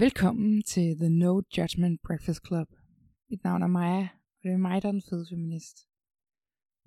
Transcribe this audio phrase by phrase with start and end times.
[0.00, 2.68] Velkommen til The No Judgment Breakfast Club.
[3.30, 5.76] Mit navn er Maja, og det er mig, der er den fede feminist.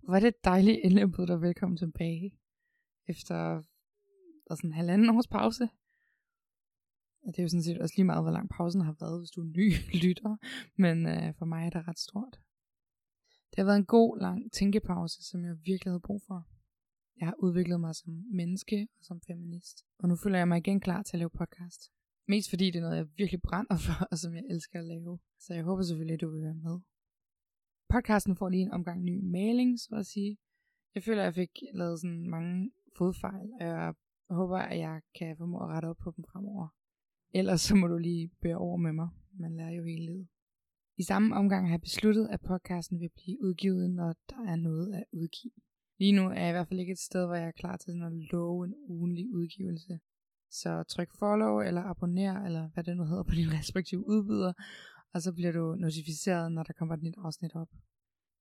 [0.03, 2.39] Hvor er det dejligt endelig at byde dig velkommen tilbage.
[3.07, 3.35] Efter
[4.47, 5.69] der sådan en halvanden års pause.
[7.23, 9.31] Og det er jo sådan set også lige meget, hvor lang pausen har været, hvis
[9.31, 9.73] du er ny
[10.03, 10.37] lytter.
[10.75, 12.39] Men øh, for mig er det ret stort.
[13.49, 16.47] Det har været en god, lang tænkepause, som jeg virkelig havde brug for.
[17.19, 19.85] Jeg har udviklet mig som menneske og som feminist.
[19.99, 21.91] Og nu føler jeg mig igen klar til at lave podcast.
[22.27, 25.19] Mest fordi det er noget, jeg virkelig brænder for, og som jeg elsker at lave.
[25.39, 26.79] Så jeg håber selvfølgelig, at du vil være med.
[27.89, 30.37] Podcasten får lige en omgang ny maling, så at sige.
[30.95, 33.93] Jeg føler, at jeg fik lavet sådan mange fodfejl, og jeg
[34.29, 36.67] håber, at jeg kan formå at rette op på dem fremover.
[37.33, 39.09] Ellers så må du lige bære over med mig.
[39.39, 40.27] Man lærer jo hele livet.
[40.97, 44.93] I samme omgang har jeg besluttet, at podcasten vil blive udgivet, når der er noget
[44.93, 45.53] at udgive.
[45.99, 47.91] Lige nu er jeg i hvert fald ikke et sted, hvor jeg er klar til
[47.93, 49.99] sådan at love en ugenlig udgivelse.
[50.61, 54.53] Så tryk follow eller abonner, eller hvad det nu hedder på din respektive udbyder,
[55.13, 57.69] og så bliver du notificeret, når der kommer et nyt afsnit op.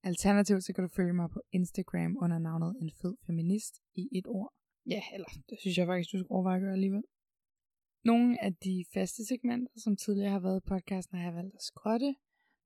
[0.03, 4.27] Alternativt så kan du følge mig på Instagram under navnet En Fed Feminist i et
[4.27, 4.53] ord.
[4.85, 7.03] Ja, eller det synes jeg faktisk, du skal overveje at gøre alligevel.
[8.03, 11.61] Nogle af de faste segmenter, som tidligere har været i podcasten, har jeg valgt at
[11.61, 12.15] skrotte,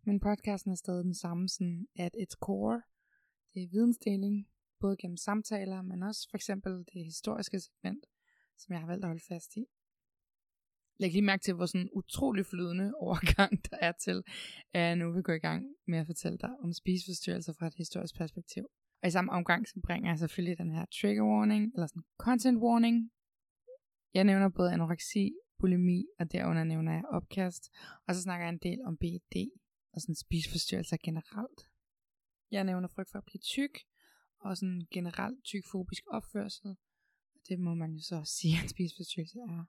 [0.05, 2.81] men podcasten er stadig den samme sådan at its core.
[3.53, 4.47] Det er vidensdeling,
[4.79, 8.05] både gennem samtaler, men også for eksempel det historiske segment,
[8.57, 9.65] som jeg har valgt at holde fast i.
[10.99, 14.23] Læg lige mærke til, hvor sådan utrolig flydende overgang der er til,
[14.73, 17.73] at jeg nu vil gå i gang med at fortælle dig om spiseforstyrrelser fra et
[17.77, 18.63] historisk perspektiv.
[19.01, 22.57] Og i samme omgang, så bringer jeg selvfølgelig den her trigger warning, eller sådan content
[22.57, 23.11] warning.
[24.13, 27.63] Jeg nævner både anoreksi, bulimi, og derunder nævner jeg opkast.
[28.07, 29.49] Og så snakker jeg en del om BED,
[29.93, 31.61] og sådan spiseforstyrrelser generelt.
[32.51, 33.75] Jeg nævner frygt for at blive tyk,
[34.39, 36.75] og sådan generelt tykfobisk opførsel,
[37.49, 39.65] det må man jo så sige, at spiseforstyrrelse er.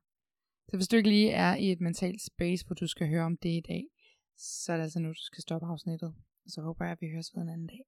[0.68, 3.36] Så hvis du ikke lige er i et mentalt space, hvor du skal høre om
[3.36, 3.84] det i dag,
[4.36, 6.14] så er det altså nu, du skal stoppe afsnittet.
[6.44, 7.84] Og så håber jeg, at vi høres ved en anden dag.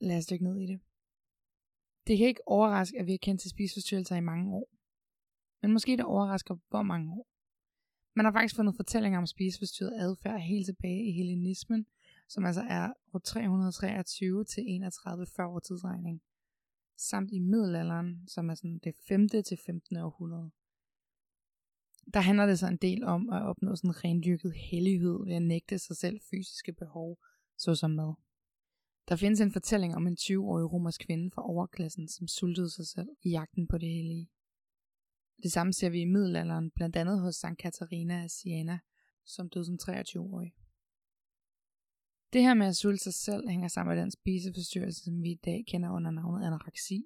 [0.00, 0.80] Lad os dykke ned i det.
[2.06, 4.68] Det kan ikke overraske, at vi har kendt til spiseforstyrrelser i mange år.
[5.62, 7.26] Men måske det overrasker, hvor mange år.
[8.16, 11.86] Man har faktisk fundet fortællinger om spiseforstyrret adfærd helt tilbage i hellenismen,
[12.28, 16.22] som altså er år 323 til 31 før vores tidsregning
[16.96, 19.28] samt i middelalderen, som er sådan det 5.
[19.28, 19.96] til 15.
[19.96, 20.50] århundrede.
[22.14, 25.78] Der handler det så en del om at opnå sådan rendyrket hellighed ved at nægte
[25.78, 27.18] sig selv fysiske behov,
[27.56, 28.14] såsom mad.
[29.08, 33.08] Der findes en fortælling om en 20-årig romersk kvinde fra overklassen, som sultede sig selv
[33.22, 34.30] i jagten på det hellige.
[35.42, 38.78] Det samme ser vi i middelalderen, blandt andet hos Sankt Katarina af Siena,
[39.24, 40.54] som døde som 23-årig.
[42.32, 45.40] Det her med at sulte sig selv hænger sammen med den spiseforstyrrelse, som vi i
[45.44, 47.04] dag kender under navnet anoreksi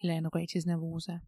[0.00, 1.18] eller anorektisk nervosa.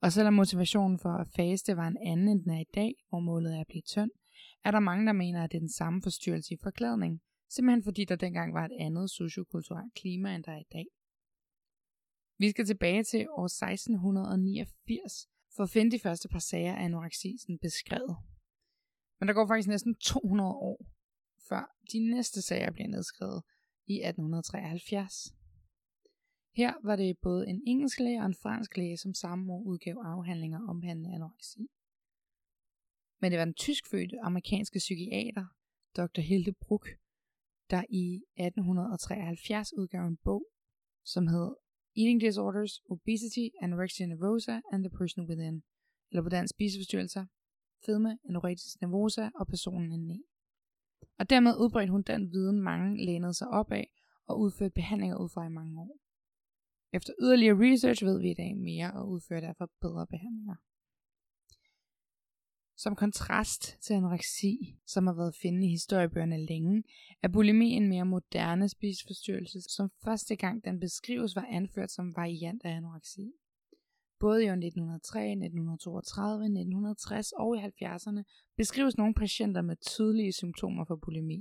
[0.00, 3.20] Og selvom motivationen for at faste var en anden end den er i dag, hvor
[3.20, 4.10] målet er at blive tynd,
[4.64, 8.04] er der mange, der mener, at det er den samme forstyrrelse i forklædning, simpelthen fordi
[8.04, 10.86] der dengang var et andet sociokulturelt klima, end der er i dag.
[12.38, 17.58] Vi skal tilbage til år 1689 for at finde de første par sager af anoreksisen
[17.58, 18.16] beskrevet.
[19.20, 20.86] Men der går faktisk næsten 200 år,
[21.48, 23.42] før de næste sager bliver nedskrevet
[23.86, 25.34] i 1873.
[26.54, 29.96] Her var det både en engelsk læge og en fransk læge, som samme år udgav
[30.04, 31.66] afhandlinger om anoreksi.
[33.20, 35.46] Men det var den tyskfødte amerikanske psykiater,
[35.96, 36.20] Dr.
[36.20, 36.88] Hilde Bruck,
[37.70, 40.46] der i 1873 udgav en bog,
[41.04, 41.54] som hed
[41.96, 45.62] Eating Disorders, Obesity, Anorexia Nervosa and the Person Within,
[46.10, 47.26] eller på dansk spiseforstyrrelser,
[47.86, 50.22] fedme, anorektisk nervosa og personen indeni.
[51.18, 53.90] Og dermed udbredte hun den viden, mange lænede sig op af
[54.26, 55.98] og udførte behandlinger ud fra i mange år.
[56.92, 60.54] Efter yderligere research ved vi i dag mere og udfører derfor bedre behandlinger.
[62.76, 66.82] Som kontrast til anoreksi, som har været finde i historiebøgerne længe,
[67.22, 72.62] er bulimi en mere moderne spiseforstyrrelse, som første gang den beskrives var anført som variant
[72.64, 73.32] af anoreksi.
[74.24, 78.22] Både i år 1903, 1932, 1960 og i 70'erne
[78.56, 81.40] beskrives nogle patienter med tydelige symptomer for bulimi.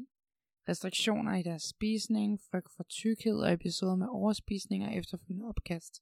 [0.69, 5.94] Restriktioner i deres spisning, frygt for tykkhed og episoder med overspisning og efterfølgende opkast.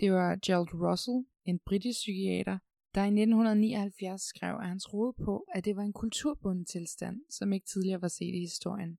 [0.00, 2.58] Det var Gerald Russell, en britisk psykiater,
[2.94, 7.52] der i 1979 skrev, at han troede på, at det var en kulturbunden tilstand, som
[7.52, 8.98] ikke tidligere var set i historien.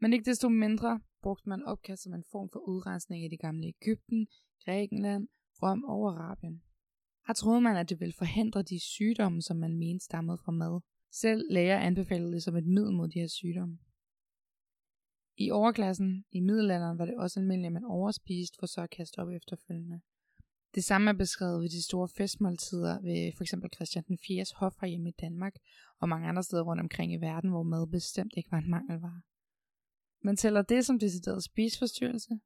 [0.00, 3.66] Men ikke desto mindre brugte man opkast som en form for udrensning i det gamle
[3.66, 4.26] Ægypten,
[4.64, 5.28] Grækenland
[5.62, 6.62] Rom og Arabien.
[7.26, 10.80] Her troede man, at det ville forhindre de sygdomme, som man mente stammede fra mad.
[11.12, 13.78] Selv læger anbefalede det som et middel mod de her sygdomme.
[15.36, 19.18] I overklassen i middelalderen var det også almindeligt, at man overspiste for så at kaste
[19.18, 20.00] op efterfølgende.
[20.74, 24.44] Det samme er beskrevet ved de store festmåltider ved for eksempel Christian den 4.
[24.56, 25.54] hof hjemme i Danmark
[26.00, 29.22] og mange andre steder rundt omkring i verden, hvor mad bestemt ikke var en mangelvare.
[30.24, 32.40] Man tæller det som decideret spiseforstyrrelse?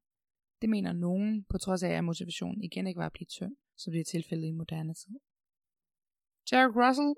[0.61, 3.93] Det mener nogen, på trods af at motivationen igen ikke var at blive tynd, som
[3.93, 5.19] det er tilfældet i moderne tid.
[6.51, 7.13] Jared Russell,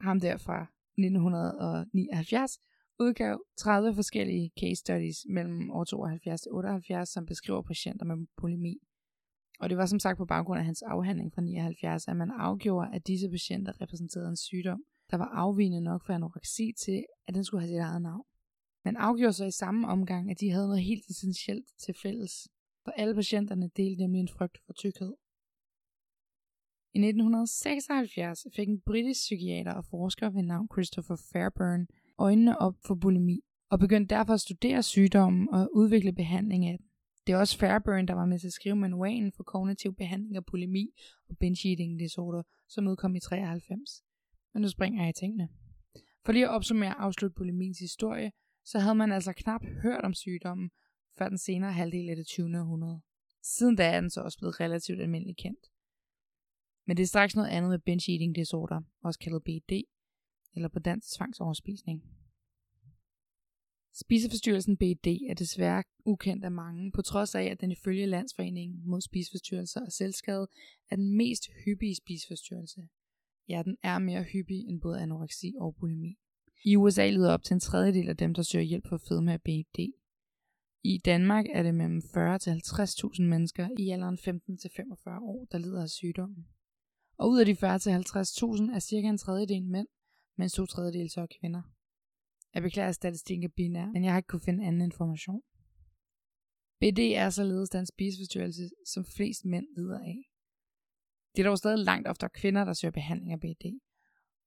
[0.00, 0.62] ham der fra
[0.98, 2.58] 1979,
[2.98, 8.76] udgav 30 forskellige case studies mellem år 72 og 78, som beskriver patienter med bulimi.
[9.60, 12.94] Og det var som sagt på baggrund af hans afhandling fra 79, at man afgjorde,
[12.94, 17.44] at disse patienter repræsenterede en sygdom, der var afvigende nok for anoreksi til, at den
[17.44, 18.24] skulle have sit eget navn.
[18.84, 22.48] Man afgjorde så i samme omgang, at de havde noget helt essentielt til fælles,
[22.84, 25.14] for alle patienterne delte nemlig en frygt for tykkhed.
[26.94, 31.86] I 1976 fik en britisk psykiater og forsker ved navn Christopher Fairburn
[32.18, 33.40] øjnene op for bulimi,
[33.70, 36.86] og begyndte derfor at studere sygdommen og udvikle behandling af den.
[37.26, 40.44] Det er også Fairburn, der var med til at skrive manualen for kognitiv behandling af
[40.44, 40.86] bulimi
[41.28, 44.02] og binge eating disorder, som udkom i 93.
[44.54, 45.48] Men nu springer jeg i tingene.
[46.24, 48.32] For lige at opsummere og afslutte bulimins historie,
[48.64, 50.70] så havde man altså knap hørt om sygdommen,
[51.18, 52.60] før den senere halvdel af det 20.
[52.60, 53.00] århundrede.
[53.42, 55.66] Siden da er den så også blevet relativt almindelig kendt.
[56.86, 59.82] Men det er straks noget andet med binge eating disorder, også kaldet BED,
[60.54, 62.02] eller på dansk tvangsoverspisning.
[63.94, 69.00] Spiseforstyrrelsen BED er desværre ukendt af mange, på trods af, at den ifølge Landsforeningen mod
[69.00, 70.48] spiseforstyrrelser og selvskade
[70.90, 72.88] er den mest hyppige spiseforstyrrelse.
[73.48, 76.18] Ja, den er mere hyppig end både anoreksi og bulimi.
[76.64, 79.42] I USA lider op til en tredjedel af dem, der søger hjælp for fedme af
[79.42, 79.92] BED.
[80.84, 85.46] I Danmark er det mellem 40 til 50.000 mennesker i alderen 15 til 45 år,
[85.52, 86.46] der lider af sygdommen.
[87.18, 89.86] Og ud af de 40 til 50.000 er cirka en tredjedel mænd,
[90.38, 91.62] mens to tredjedel så er kvinder.
[92.54, 95.40] Jeg beklager, at statistikken er binær, men jeg har ikke kunne finde anden information.
[96.80, 100.18] BD er således den spiseforstyrrelse, som flest mænd lider af.
[101.36, 103.64] Det er dog stadig langt oftere kvinder, der søger behandling af BD.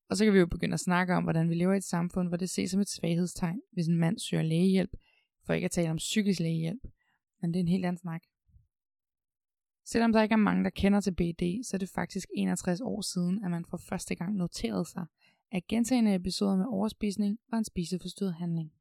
[0.09, 2.27] Og så kan vi jo begynde at snakke om, hvordan vi lever i et samfund,
[2.27, 4.91] hvor det ses som et svaghedstegn, hvis en mand søger lægehjælp,
[5.45, 6.88] for ikke at tale om psykisk lægehjælp.
[7.42, 8.21] Men det er en helt anden snak.
[9.86, 13.01] Selvom der ikke er mange, der kender til BD, så er det faktisk 61 år
[13.01, 15.06] siden, at man for første gang noterede sig,
[15.51, 18.71] at gentagende episoder med overspisning var en spiseforstyrret handling.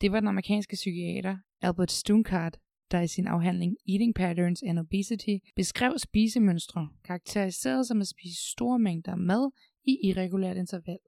[0.00, 2.58] Det var den amerikanske psykiater Albert Stunkart,
[2.90, 8.78] der i sin afhandling Eating Patterns and Obesity beskrev spisemønstre, karakteriseret som at spise store
[8.78, 9.50] mængder mad
[9.84, 10.98] i irregulært interval.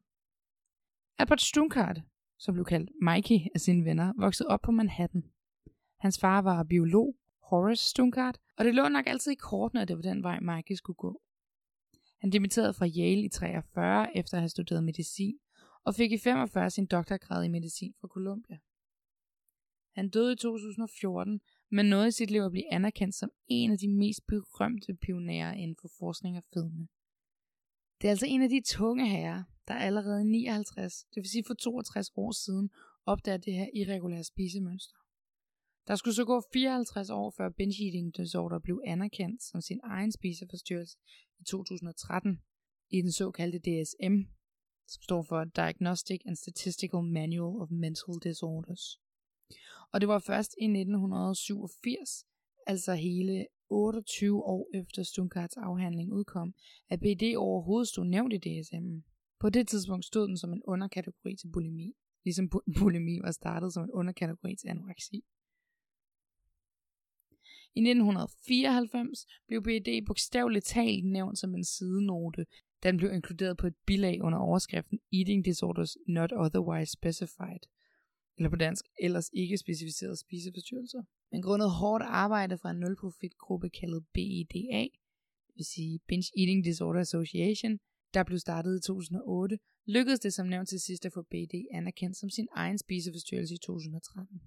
[1.19, 2.01] Albert Stunkart,
[2.39, 5.25] som blev kaldt Mikey af sine venner, voksede op på Manhattan.
[5.99, 9.97] Hans far var biolog, Horace Stunkart, og det lå nok altid i kortene, at det
[9.97, 11.21] var den vej Mikey skulle gå.
[12.21, 15.39] Han dimitterede fra Yale i 43 efter at have studeret medicin,
[15.85, 18.59] og fik i 45 sin doktorgrad i medicin fra Columbia.
[19.95, 21.41] Han døde i 2014,
[21.71, 25.53] men nåede i sit liv at blive anerkendt som en af de mest berømte pionerer
[25.53, 26.89] inden for forskning og fedme.
[28.01, 31.45] Det er altså en af de tunge herrer, der allerede i 59, det vil sige
[31.47, 32.71] for 62 år siden,
[33.07, 34.97] opdagede det her irregulære spisemønster.
[35.89, 40.13] Der skulle så gå 54 år før binge eating disorder blev anerkendt som sin egen
[40.13, 40.99] spiseforstyrrelse
[41.41, 42.43] i 2013
[42.91, 44.17] i den såkaldte DSM,
[44.89, 49.01] som står for Diagnostic and Statistical Manual of Mental Disorders.
[49.93, 52.27] Og det var først i 1987,
[52.67, 56.55] altså hele 28 år efter Stunkarts afhandling udkom,
[56.89, 59.16] at BD overhovedet stod nævnt i DSM'en.
[59.47, 61.93] På det tidspunkt stod den som en underkategori til bulimi,
[62.25, 65.17] ligesom bulimi var startet som en underkategori til anoreksi.
[67.75, 72.47] I 1994 blev BED bogstaveligt talt nævnt som en sidenote,
[72.83, 77.63] den blev inkluderet på et bilag under overskriften Eating Disorders Not Otherwise Specified,
[78.37, 81.03] eller på dansk, ellers ikke specificerede spiseforstyrrelser.
[81.33, 84.83] Men grundet hårdt arbejde fra en nulprofitgruppe kaldet BEDA,
[85.47, 87.79] det vil sige Binge Eating Disorder Association,
[88.17, 92.17] der blev startet i 2008, lykkedes det som nævnt til sidst at få BD anerkendt
[92.17, 94.41] som sin egen spiseforstyrrelse i 2013.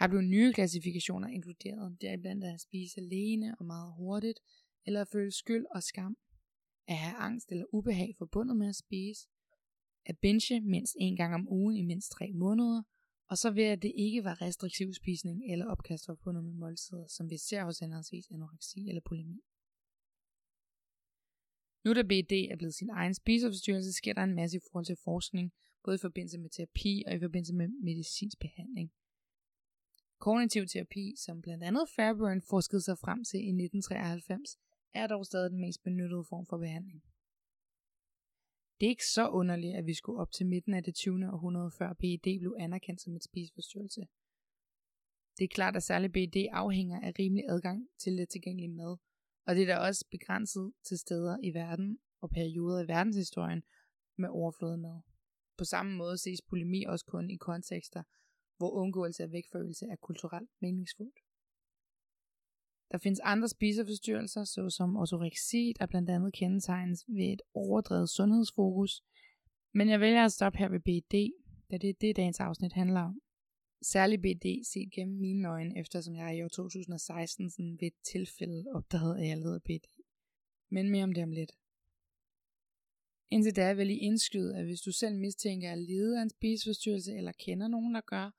[0.00, 4.40] Her blev nye klassifikationer inkluderet, deriblandt at spise alene og meget hurtigt,
[4.86, 6.16] eller at føle skyld og skam,
[6.86, 9.28] at have angst eller ubehag forbundet med at spise,
[10.06, 12.82] at binge mindst en gang om ugen i mindst tre måneder,
[13.30, 17.30] og så ved at det ikke var restriktiv spisning eller opkast forbundet med måltider, som
[17.30, 19.40] vi ser hos henholdsvis anoreksi eller bulimi.
[21.84, 24.96] Nu da BD er blevet sin egen spiseforstyrrelse, sker der en masse i forhold til
[25.04, 25.52] forskning,
[25.84, 28.92] både i forbindelse med terapi og i forbindelse med medicinsk behandling.
[30.18, 34.58] Kognitiv terapi, som blandt andet Fairburn forskede sig frem til i 1993,
[34.94, 37.02] er dog stadig den mest benyttede form for behandling.
[38.80, 41.32] Det er ikke så underligt, at vi skulle op til midten af det 20.
[41.32, 44.00] århundrede, før BED blev anerkendt som et spiseforstyrrelse.
[45.38, 48.96] Det er klart, at særlig BD afhænger af rimelig adgang til let tilgængelig mad,
[49.46, 53.62] og det er da også begrænset til steder i verden og perioder i verdenshistorien
[54.18, 55.00] med overflodemad.
[55.58, 58.02] På samme måde ses polemi også kun i kontekster,
[58.56, 61.18] hvor undgåelse af vægtforøgelse er kulturelt meningsfuldt.
[62.92, 69.02] Der findes andre spiseforstyrrelser, såsom ortoreksi, der blandt andet kendetegnes ved et overdrevet sundhedsfokus.
[69.74, 71.14] Men jeg vælger at stoppe her ved BD,
[71.70, 73.20] da det er det, dagens afsnit handler om.
[73.82, 78.64] Særlig BD set gennem mine øjne, eftersom jeg i år 2016 sådan ved et tilfælde
[78.74, 79.86] opdagede, at jeg lavede BD.
[80.68, 81.52] Men mere om det om lidt.
[83.30, 87.14] Indtil da vil I indskyde, at hvis du selv mistænker at lide af en spiseforstyrrelse
[87.14, 88.30] eller kender nogen, der gør,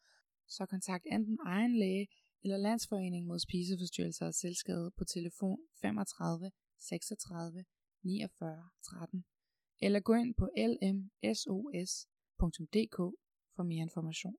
[0.48, 2.08] så kontakt enten egen læge
[2.44, 7.66] eller Landsforeningen mod spiseforstyrrelser og selvskade på telefon 35 36
[8.04, 9.26] 49 13
[9.82, 11.68] eller gå ind på lmsos.dk
[13.56, 14.36] for mere information.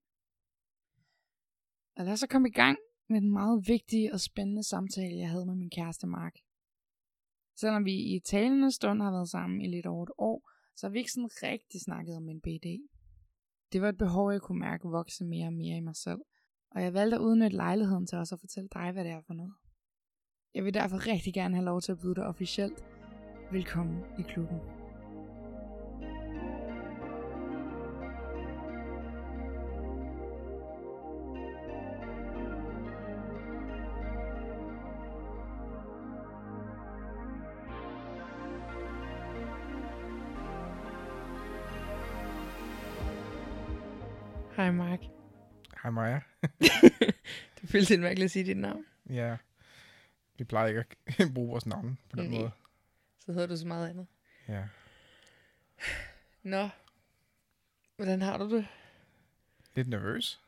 [1.96, 5.30] Og lad os så komme i gang med den meget vigtige og spændende samtale, jeg
[5.30, 6.34] havde med min kæreste Mark.
[7.56, 10.92] Selvom vi i talende stund har været sammen i lidt over et år, så har
[10.92, 12.66] vi ikke sådan rigtig snakket om en BD.
[13.72, 16.20] Det var et behov, jeg kunne mærke vokse mere og mere i mig selv,
[16.70, 19.34] og jeg valgte at udnytte lejligheden til også at fortælle dig, hvad det er for
[19.34, 19.54] noget.
[20.54, 22.84] Jeg vil derfor rigtig gerne have lov til at byde dig officielt
[23.52, 24.58] velkommen i klubben.
[45.82, 46.20] Hej Maja.
[47.60, 48.84] det føles lidt mærkeligt at sige dit navn.
[49.10, 49.36] Ja,
[50.38, 52.38] vi plejer ikke at bruge vores navn på den Nej.
[52.38, 52.50] måde.
[53.18, 54.06] Så hedder du så meget andet.
[54.48, 54.64] Ja.
[56.42, 56.68] Nå.
[57.96, 58.66] Hvordan har du det?
[59.74, 60.40] Lidt nervøs.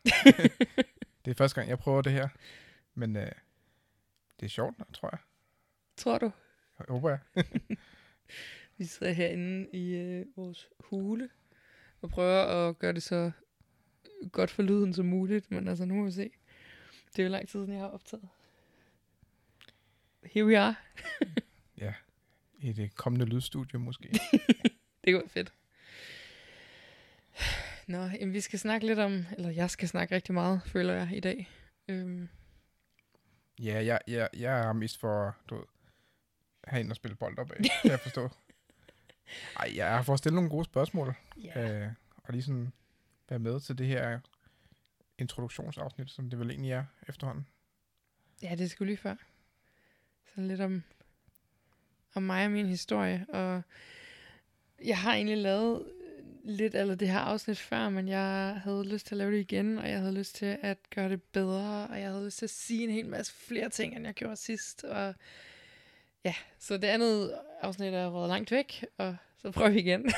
[1.24, 2.28] det er første gang, jeg prøver det her.
[2.94, 3.32] Men øh,
[4.40, 5.18] det er sjovt, tror jeg.
[5.96, 6.30] Tror du?
[6.78, 7.44] Jeg håber jeg.
[8.76, 11.28] Vi sidder herinde i øh, vores hule
[12.00, 13.30] og prøver at gøre det så
[14.32, 16.30] godt for lyden som muligt, men altså nu må vi se.
[17.16, 18.28] Det er jo lang tid siden, jeg har optaget.
[20.24, 20.74] Here we are.
[22.64, 24.08] I det kommende lydstudie måske.
[25.04, 25.52] Det være fedt.
[27.86, 31.10] Nå, jamen, vi skal snakke lidt om, eller jeg skal snakke rigtig meget, føler jeg,
[31.12, 31.50] i dag.
[31.88, 32.28] Øhm,
[33.58, 35.64] ja, jeg, jeg, jeg er mest for, du ved,
[36.64, 38.30] have en og spille bold op af, kan jeg forstå.
[39.56, 41.14] Ej, jeg har fået stillet nogle gode spørgsmål.
[41.44, 41.84] ja.
[41.84, 42.72] Øh, og lige sådan
[43.28, 44.20] være med til det her
[45.18, 47.48] introduktionsafsnit, som det vel egentlig er efterhånden.
[48.42, 49.14] ja, det skulle lige før.
[50.28, 50.82] Sådan lidt om,
[52.14, 53.26] om mig og min historie.
[53.28, 53.62] Og
[54.84, 55.92] jeg har egentlig lavet
[56.44, 59.78] lidt af det her afsnit før, men jeg havde lyst til at lave det igen,
[59.78, 62.50] og jeg havde lyst til at gøre det bedre, og jeg havde lyst til at
[62.50, 64.84] sige en hel masse flere ting, end jeg gjorde sidst.
[64.84, 65.14] Og
[66.24, 70.12] ja, så det andet afsnit er røget langt væk, og så prøver vi igen.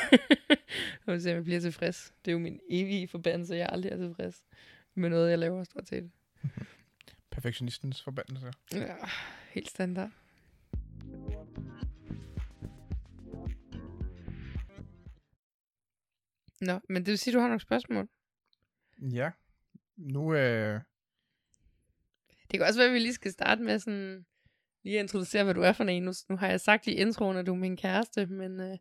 [1.06, 2.14] og ser, om jeg bliver tilfreds.
[2.24, 4.44] Det er jo min evige forbandelse, jeg aldrig er tilfreds
[4.94, 6.10] med noget, jeg laver stort set.
[7.30, 8.52] Perfektionistens forbandelse.
[8.72, 8.94] Ja,
[9.50, 10.10] helt standard.
[16.60, 18.08] Nå, men det vil sige, at du har nogle spørgsmål.
[19.12, 19.30] Ja.
[19.96, 20.80] Nu, øh,
[22.50, 24.26] Det kan også være, at vi lige skal starte med sådan,
[24.82, 26.02] lige at introducere, hvad du er for en.
[26.02, 28.78] Nu, nu har jeg sagt i introen, at du er min kæreste, men øh,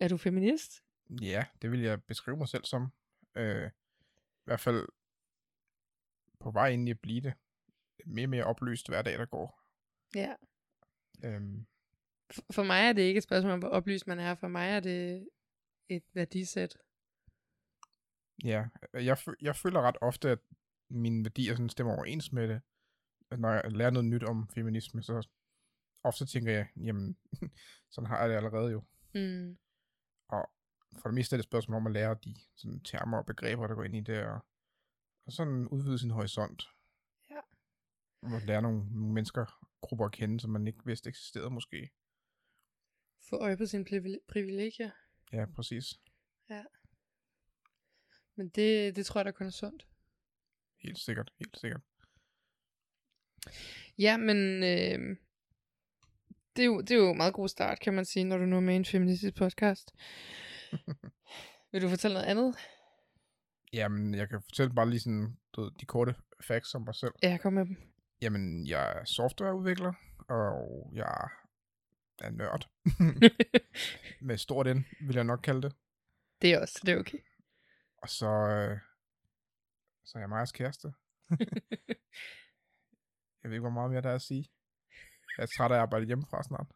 [0.00, 0.82] er du feminist?
[1.22, 2.92] Ja, det vil jeg beskrive mig selv som.
[3.34, 3.66] Øh,
[4.20, 4.88] I hvert fald
[6.40, 7.34] på vej ind i at blive det.
[8.06, 9.60] Mere og mere oplyst hver dag, der går.
[10.14, 10.34] Ja.
[11.24, 11.66] Øhm,
[12.50, 14.34] For, mig er det ikke et spørgsmål om, hvor oplyst man er.
[14.34, 15.28] For mig er det
[15.88, 16.78] et værdisæt.
[18.44, 20.38] ja, jeg, jeg føler ret ofte, at
[20.90, 22.60] mine værdier sådan stemmer overens med det.
[23.38, 25.28] Når jeg lærer noget nyt om feminisme, så
[26.04, 27.16] ofte tænker jeg, jamen,
[27.90, 28.84] sådan har jeg det allerede jo.
[29.14, 29.58] Mm.
[30.92, 33.66] For det meste er det et spørgsmål om at lære de sådan, termer og begreber,
[33.66, 34.46] der går ind i det, og,
[35.26, 36.68] og sådan udvide sin horisont.
[37.30, 37.40] Ja.
[38.22, 41.90] Og lære nogle, nogle mennesker, grupper at kende, som man ikke vidste eksisterede måske.
[43.28, 44.90] Få øje på sine privile- privilegier.
[45.32, 46.00] Ja, præcis.
[48.38, 49.86] Men det, det tror jeg da kun er sundt.
[50.76, 51.80] Helt sikkert, helt sikkert.
[53.98, 55.16] Ja, men øh,
[56.56, 58.46] det, er jo, det er jo en meget god start, kan man sige, når du
[58.46, 59.94] nu er med i en feministisk podcast.
[61.72, 62.56] Vil du fortælle noget andet?
[63.72, 66.14] Jamen, jeg kan fortælle bare lige sådan, du ved, de korte
[66.48, 67.12] facts om mig selv.
[67.22, 67.76] Ja, kom med dem.
[68.22, 69.92] Jamen, jeg er softwareudvikler,
[70.28, 71.28] og jeg
[72.20, 72.68] er nørd.
[74.26, 75.72] Med stort N, vil jeg nok kalde det.
[76.42, 77.18] det er også, det er okay.
[78.02, 78.78] Og så, øh,
[80.04, 80.88] så er jeg Majas kæreste.
[83.42, 84.44] Jeg ved ikke, hvor meget mere der er at sige.
[85.36, 86.66] Jeg er træt af at arbejde hjemmefra snart.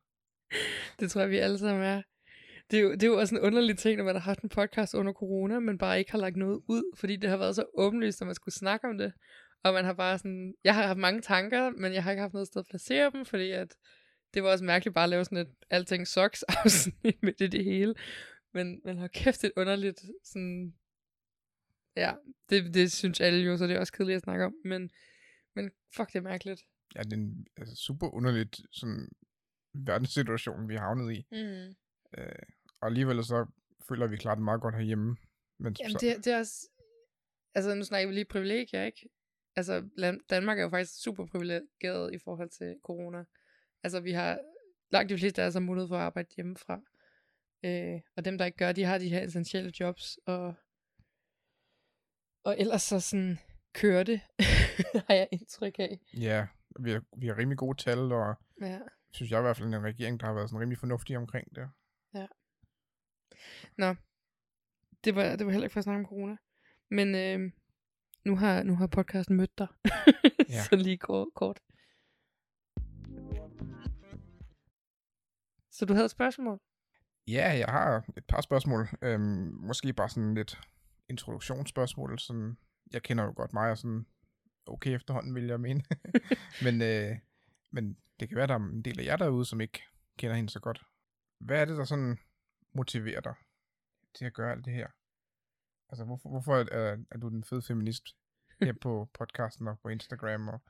[1.01, 2.03] Det tror jeg, vi alle sammen er.
[2.71, 4.49] Det er, jo, det er jo også en underlig ting, når man har haft en
[4.49, 7.65] podcast under corona, men bare ikke har lagt noget ud, fordi det har været så
[7.75, 9.13] åbenlyst, at man skulle snakke om det.
[9.65, 12.33] Og man har bare sådan, jeg har haft mange tanker, men jeg har ikke haft
[12.33, 13.77] noget sted at placere dem, fordi at
[14.35, 17.65] det var også mærkeligt bare at lave sådan et alting socks afsnit med det, det
[17.65, 17.95] hele.
[18.55, 20.75] Men, men har kæft et underligt sådan,
[21.97, 22.13] ja,
[22.51, 24.91] det, det synes alle jo, så det er også kedeligt at snakke om, men,
[25.55, 26.63] men fuck, det er mærkeligt.
[26.95, 29.09] Ja, det er en altså, super underligt sådan,
[29.75, 31.27] verdenssituation, vi har havnet i.
[31.33, 31.75] Mm.
[32.19, 32.33] Øh,
[32.81, 33.47] og alligevel så
[33.89, 35.17] føler vi klart meget godt herhjemme.
[35.59, 36.69] Men Jamen, så, det, det er også...
[37.55, 39.09] Altså, nu snakker vi lige privilegier, ikke?
[39.57, 39.89] Altså,
[40.31, 43.25] Danmark er jo faktisk super privilegeret i forhold til corona.
[43.83, 44.39] Altså, vi har...
[44.91, 46.81] Langt de fleste af os har mulighed for at arbejde hjemmefra.
[47.65, 50.19] Øh, og dem, der ikke gør, de har de her essentielle jobs.
[50.27, 50.55] Og,
[52.45, 53.39] og ellers så sådan
[53.75, 54.21] kører det,
[55.09, 56.01] har jeg indtryk af.
[56.15, 56.47] ja,
[56.81, 58.79] vi har, vi har rimelig gode tal, og Ja.
[59.13, 61.71] synes jeg i hvert fald en regering, der har været sådan rimelig fornuftig omkring det.
[63.79, 63.95] Nå,
[65.05, 66.37] det var, det var heller ikke for at snakke om corona.
[66.91, 67.53] Men øh,
[68.25, 69.69] nu, har, nu har podcasten mødt dig.
[70.49, 70.63] Ja.
[70.63, 71.61] Så lige kort, kort.
[75.71, 76.61] Så du havde et spørgsmål?
[77.27, 78.89] Ja, jeg har et par spørgsmål.
[79.03, 80.61] Øhm, måske bare sådan lidt
[81.09, 82.19] introduktionsspørgsmål.
[82.19, 82.57] Sådan,
[82.93, 84.07] jeg kender jo godt mig, og sådan
[84.67, 85.83] okay efterhånden, vil jeg mene.
[86.65, 87.19] men, øh,
[87.71, 89.83] men det kan være, der er en del af jer derude, som ikke
[90.19, 90.83] kender hende så godt.
[91.45, 92.19] Hvad er det, der sådan
[92.73, 93.35] motiverer dig
[94.15, 94.89] til at gøre alt det her?
[95.89, 98.17] Altså, hvorfor, hvorfor er, er du den fede feminist
[98.61, 100.49] her på podcasten og på Instagram?
[100.49, 100.61] Og,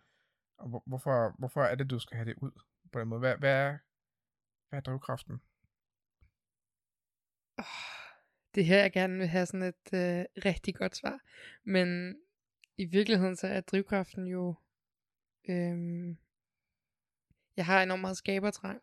[0.56, 2.50] og hvor- hvorfor, hvorfor er det, du skal have det ud
[2.92, 3.18] på den måde?
[3.18, 3.78] Hvad, hvad, er,
[4.68, 5.40] hvad er drivkraften?
[8.54, 11.20] Det her, jeg gerne vil have sådan et øh, rigtig godt svar.
[11.64, 12.16] Men
[12.76, 14.54] i virkeligheden, så er drivkraften jo...
[15.48, 16.18] Øhm,
[17.56, 18.82] jeg har enormt meget skabertrang,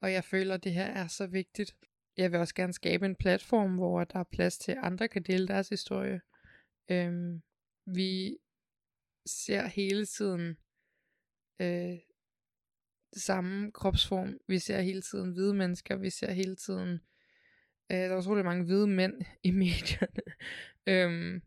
[0.00, 1.76] og jeg føler, at det her er så vigtigt.
[2.16, 5.22] Jeg vil også gerne skabe en platform, hvor der er plads til, at andre kan
[5.22, 6.20] dele deres historie.
[6.90, 7.42] Øhm,
[7.86, 8.38] vi
[9.26, 10.56] ser hele tiden
[11.60, 11.98] øh,
[13.16, 14.38] samme kropsform.
[14.46, 15.96] Vi ser hele tiden hvide mennesker.
[15.96, 17.00] Vi ser hele tiden
[17.92, 20.22] øh, der er utrolig mange hvide mænd i medierne.
[20.86, 21.42] øhm,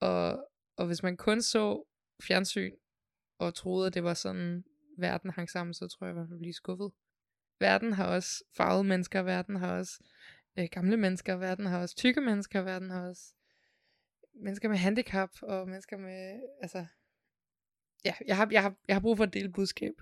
[0.00, 1.84] og, og hvis man kun så
[2.22, 2.72] fjernsyn
[3.38, 4.64] og troede, at det var sådan,
[4.98, 6.92] verden hang sammen, så tror jeg, man ville blive skuffet.
[7.60, 10.00] Verden har også farvede mennesker, verden har også
[10.58, 13.34] øh, gamle mennesker, verden har også tykke mennesker, verden har også
[14.34, 16.86] mennesker med handicap og mennesker med, altså,
[18.04, 19.94] ja, jeg har, jeg har, jeg har brug for at dele budskab.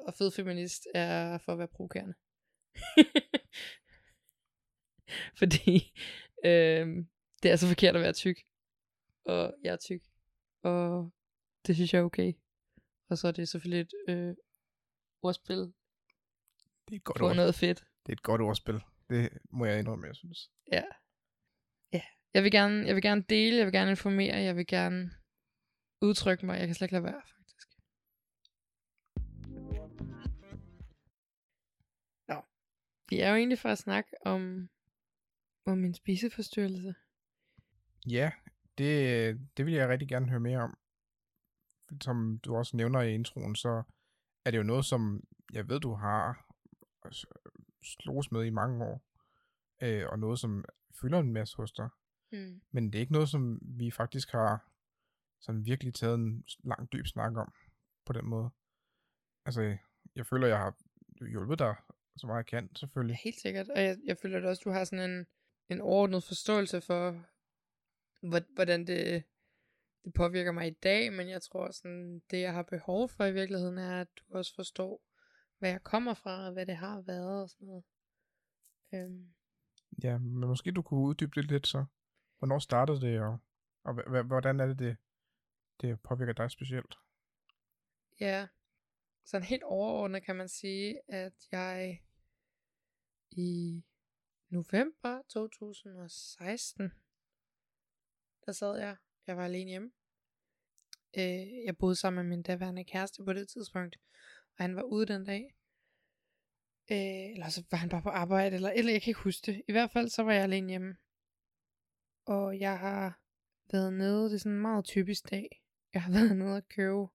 [0.00, 2.14] Og fed feminist er for at være provokerende.
[5.38, 5.92] Fordi
[6.44, 7.04] øh,
[7.42, 8.40] det er så forkert at være tyk.
[9.24, 10.02] Og jeg er tyk.
[10.62, 11.12] Og
[11.66, 12.32] det synes jeg er okay.
[13.08, 14.34] Og så er det selvfølgelig et øh,
[15.22, 17.36] ordspil Det er et godt på ord.
[17.36, 17.78] noget fedt.
[17.78, 18.80] Det er et godt ordspil.
[19.10, 20.50] Det må jeg indrømme, jeg synes.
[20.72, 20.82] Ja.
[21.92, 22.02] Ja.
[22.34, 25.10] Jeg vil, gerne, jeg vil gerne dele, jeg vil gerne informere, jeg vil gerne
[26.02, 26.58] udtrykke mig.
[26.58, 27.68] Jeg kan slet ikke lade være, faktisk.
[32.28, 32.42] Nå.
[33.08, 34.68] Vi er jo egentlig for at snakke om,
[35.66, 36.94] om min spiseforstyrrelse.
[38.06, 38.32] Ja,
[38.78, 40.78] det, det vil jeg rigtig gerne høre mere om.
[42.00, 43.82] Som du også nævner i introen, så
[44.44, 46.46] er det jo noget, som jeg ved, du har
[47.82, 49.02] slås med i mange år.
[49.82, 50.64] Øh, og noget, som
[51.00, 51.88] fylder en masse hos dig.
[52.32, 52.60] Mm.
[52.70, 54.72] Men det er ikke noget, som vi faktisk har
[55.40, 57.54] sådan virkelig taget en lang, dyb snak om
[58.06, 58.50] på den måde.
[59.44, 59.76] Altså,
[60.14, 60.76] jeg føler, jeg har
[61.30, 61.74] hjulpet dig
[62.16, 63.14] så meget jeg kan, selvfølgelig.
[63.14, 63.68] Ja, helt sikkert.
[63.68, 65.26] Og jeg, jeg føler også, du har sådan en,
[65.68, 67.10] en overordnet forståelse for,
[68.28, 69.24] hvor- hvordan det,
[70.04, 73.32] det påvirker mig i dag, men jeg tror sådan, det jeg har behov for i
[73.32, 75.02] virkeligheden er, at du også forstår,
[75.58, 77.84] hvad jeg kommer fra, og hvad det har været og sådan noget.
[78.94, 79.34] Øhm,
[80.02, 81.84] Ja, men måske du kunne uddybe det lidt så.
[82.38, 83.38] Hvornår startede det, og,
[83.84, 84.96] og hva- hva- hvordan er det, det,
[85.80, 86.94] det påvirker dig specielt?
[88.20, 88.48] ja,
[89.24, 92.02] sådan helt overordnet kan man sige, at jeg
[93.30, 93.82] i
[94.48, 96.92] november 2016,
[98.46, 98.96] der sad jeg,
[99.30, 99.90] jeg var alene hjemme.
[101.18, 103.96] Øh, jeg boede sammen med min daværende kæreste på det tidspunkt,
[104.58, 105.54] og han var ude den dag.
[106.90, 109.62] Øh, eller så var han bare på arbejde, eller, eller jeg kan ikke huske det.
[109.68, 110.96] I hvert fald så var jeg alene hjemme.
[112.26, 113.20] Og jeg har
[113.72, 115.62] været nede, det er sådan en meget typisk dag.
[115.94, 117.06] Jeg har været nede og købe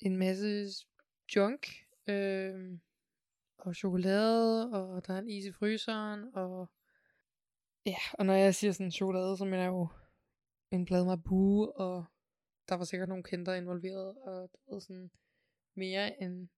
[0.00, 0.66] en masse
[1.36, 1.66] junk,
[2.06, 2.78] øh,
[3.58, 6.70] og chokolade, og der er en is i fryseren, og
[7.86, 9.88] ja, og når jeg siger sådan chokolade, så mener jeg jo
[10.70, 12.04] en plade med bue, og
[12.68, 15.10] der var sikkert nogle kinder involveret, og det var sådan
[15.74, 16.48] mere end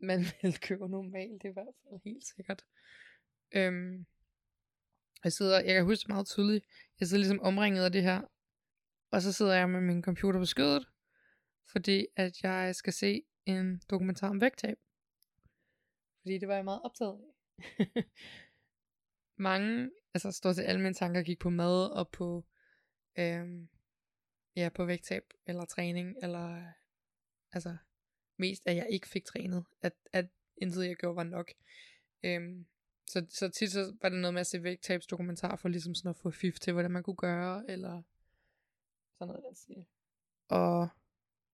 [0.00, 2.64] man ville købe normalt, det er i hvert fald helt sikkert.
[3.52, 4.06] Øhm,
[5.24, 6.66] jeg sidder, jeg kan huske det meget tydeligt,
[7.00, 8.22] jeg sidder ligesom omringet af det her,
[9.10, 10.88] og så sidder jeg med min computer på skødet,
[11.72, 14.76] fordi at jeg skal se en dokumentar om vægttab.
[16.20, 17.34] Fordi det var jeg meget optaget af.
[19.36, 22.46] Mange, altså stort set alle mine tanker gik på mad og på,
[23.18, 23.68] øhm,
[24.56, 26.72] ja, på vægttab eller træning, eller
[27.52, 27.76] altså
[28.38, 30.26] mest at jeg ikke fik trænet, at, at
[30.56, 31.50] intet jeg gjorde var nok.
[32.22, 32.66] Øhm,
[33.06, 36.16] så, så tit så var det noget med at se vægttabsdokumentar for ligesom sådan at
[36.16, 38.02] få fif til, hvordan man kunne gøre, eller
[39.18, 39.86] sådan noget, den stil.
[40.48, 40.88] Og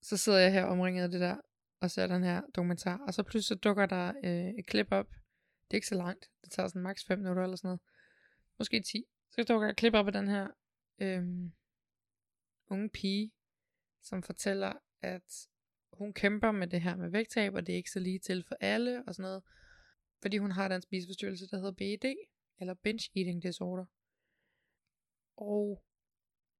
[0.02, 1.36] så sidder jeg her omringet af det der,
[1.80, 5.08] og ser den her dokumentar, og så pludselig så dukker der øh, et klip op.
[5.64, 7.80] Det er ikke så langt, det tager sådan maks 5 minutter eller sådan noget.
[8.58, 9.04] Måske 10.
[9.30, 10.48] Så dukker et klip op af den her
[10.98, 11.52] øhm,
[12.66, 13.32] unge pige,
[14.02, 15.48] som fortæller, at
[15.92, 18.56] hun kæmper med det her med vægttab, og det er ikke så lige til for
[18.60, 19.42] alle, og sådan noget.
[20.22, 22.14] Fordi hun har den spiseforstyrrelse, der hedder BED,
[22.60, 23.84] eller Binge Eating Disorder.
[25.36, 25.84] Og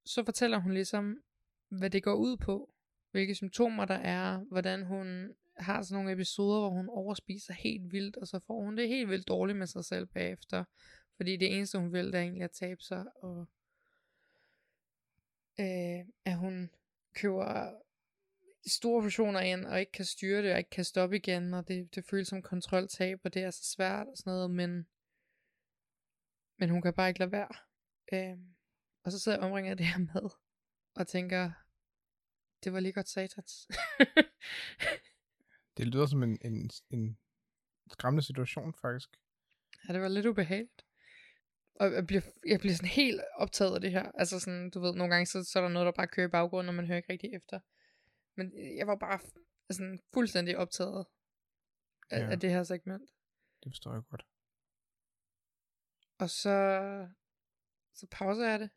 [0.05, 1.23] så fortæller hun ligesom,
[1.69, 2.73] hvad det går ud på,
[3.11, 8.17] hvilke symptomer der er, hvordan hun har sådan nogle episoder, hvor hun overspiser helt vildt,
[8.17, 10.63] og så får hun det helt vildt dårligt med sig selv bagefter.
[11.15, 13.47] Fordi det eneste, hun vil, det er egentlig at tabe sig, og
[15.59, 16.69] øh, at hun
[17.15, 17.81] køber
[18.67, 21.95] store portioner ind, og ikke kan styre det, og ikke kan stoppe igen, og det,
[21.95, 24.87] det føles som kontroltab, og det er så svært og sådan noget, men,
[26.59, 27.55] men hun kan bare ikke lade være.
[28.13, 28.37] Øh,
[29.03, 30.29] og så sidder jeg omringet af det her med,
[30.95, 31.51] og tænker,
[32.63, 33.67] det var lige godt satans.
[35.77, 37.17] det lyder som en, en, en
[37.91, 39.09] skræmmende situation, faktisk.
[39.87, 40.84] Ja, det var lidt ubehageligt.
[41.75, 44.11] Og jeg bliver, jeg bliver sådan helt optaget af det her.
[44.11, 46.31] Altså sådan, du ved, nogle gange så, så er der noget, der bare kører i
[46.31, 47.59] baggrunden, og man hører ikke rigtig efter.
[48.35, 49.19] Men jeg var bare
[49.69, 51.05] sådan fuldstændig optaget
[52.09, 52.31] af, ja.
[52.31, 53.09] af det her segment.
[53.63, 54.25] Det forstår jeg godt.
[56.17, 56.57] Og så,
[57.93, 58.69] så pauser jeg det.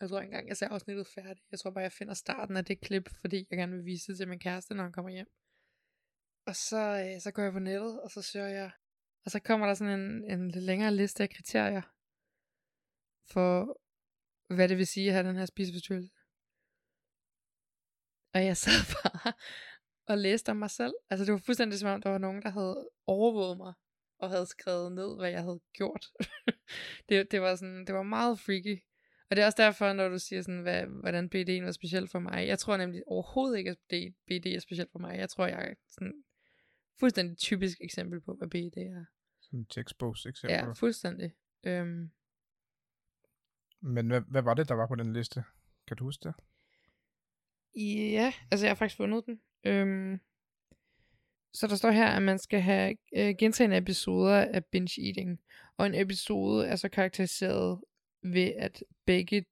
[0.00, 1.46] Jeg tror ikke engang, jeg ser afsnittet færdigt.
[1.50, 4.16] Jeg tror bare, jeg finder starten af det klip, fordi jeg gerne vil vise det
[4.16, 5.30] til min kæreste, når han kommer hjem.
[6.46, 8.70] Og så, øh, så går jeg på nettet, og så søger jeg.
[9.24, 11.82] Og så kommer der sådan en, en lidt længere liste af kriterier
[13.32, 13.80] for,
[14.54, 16.10] hvad det vil sige at have den her spiseforstyrrelse.
[18.34, 19.32] Og jeg sad bare
[20.06, 20.94] og læste om mig selv.
[21.10, 23.74] Altså det var fuldstændig som om, der var nogen, der havde overvåget mig
[24.18, 26.06] og havde skrevet ned, hvad jeg havde gjort.
[27.08, 28.78] det, det, var sådan, det var meget freaky.
[29.30, 32.18] Og det er også derfor, når du siger sådan, hvad, hvordan BD'en var specielt for
[32.18, 32.46] mig.
[32.46, 33.78] Jeg tror nemlig overhovedet ikke, at
[34.26, 35.18] BD er specielt for mig.
[35.18, 36.24] Jeg tror, jeg sådan
[37.00, 39.04] fuldstændig typisk eksempel på, hvad BD er.
[39.40, 40.54] Sådan en textbox eksempel.
[40.54, 41.32] Ja, fuldstændig.
[41.64, 42.10] Øhm.
[43.80, 45.44] Men hvad, hvad var det, der var på den liste?
[45.86, 46.34] Kan du huske det?
[47.76, 49.40] Ja, altså jeg har faktisk fundet den.
[49.64, 50.20] Øhm,
[51.52, 55.40] så der står her, at man skal have øh, gentagende episoder af binge eating.
[55.76, 57.80] Og en episode er så karakteriseret
[58.22, 59.44] ved, at begge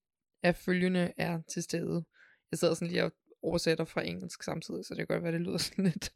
[0.42, 2.04] af følgende er til stede.
[2.50, 5.40] Jeg sidder sådan lige og oversætter fra engelsk samtidig, så det kan godt være, det
[5.40, 6.12] lyder sådan lidt.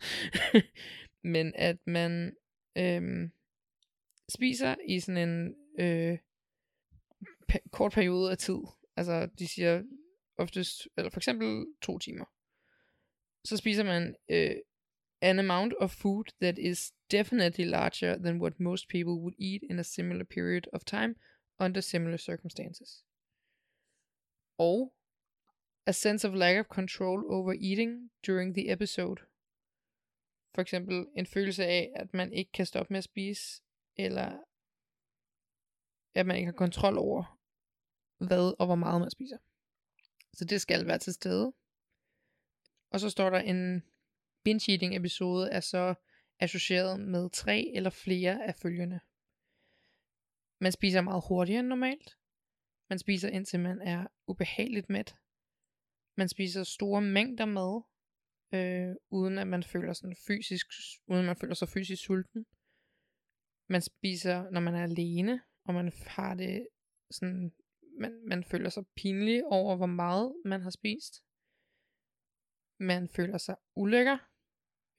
[1.23, 2.37] Men at man
[2.79, 3.31] øhm,
[4.29, 6.19] spiser i sådan en øh,
[7.53, 8.59] pe- kort periode af tid.
[8.97, 9.83] Altså, de siger
[10.39, 12.25] oftest, eller for eksempel to timer.
[13.45, 14.57] Så spiser man øh,
[15.21, 19.79] an amount of food that is definitely larger than what most people would eat in
[19.79, 21.15] a similar period of time
[21.61, 23.05] under similar circumstances.
[24.59, 24.96] Og
[25.87, 29.23] a sense of lack of control over eating during the episode.
[30.55, 33.63] For eksempel en følelse af, at man ikke kan stoppe med at spise,
[33.97, 34.39] eller
[36.15, 37.39] at man ikke har kontrol over,
[38.19, 39.39] hvad og hvor meget man spiser.
[40.33, 41.53] Så det skal være til stede.
[42.91, 43.83] Og så står der en
[44.45, 45.95] binge eating episode er så
[46.41, 49.01] associeret med tre eller flere af følgende.
[50.61, 52.19] Man spiser meget hurtigere end normalt.
[52.89, 55.17] Man spiser indtil man er ubehageligt mæt.
[56.17, 57.83] Man spiser store mængder mad,
[58.55, 60.67] øh, uden at man føler sådan fysisk,
[61.07, 62.47] uden at man føler sig fysisk sulten.
[63.69, 66.69] Man spiser, når man er alene, og man har det
[67.11, 67.53] sådan
[67.99, 71.23] man, man føler sig pinlig over, hvor meget man har spist.
[72.79, 74.19] Man føler sig ulækker,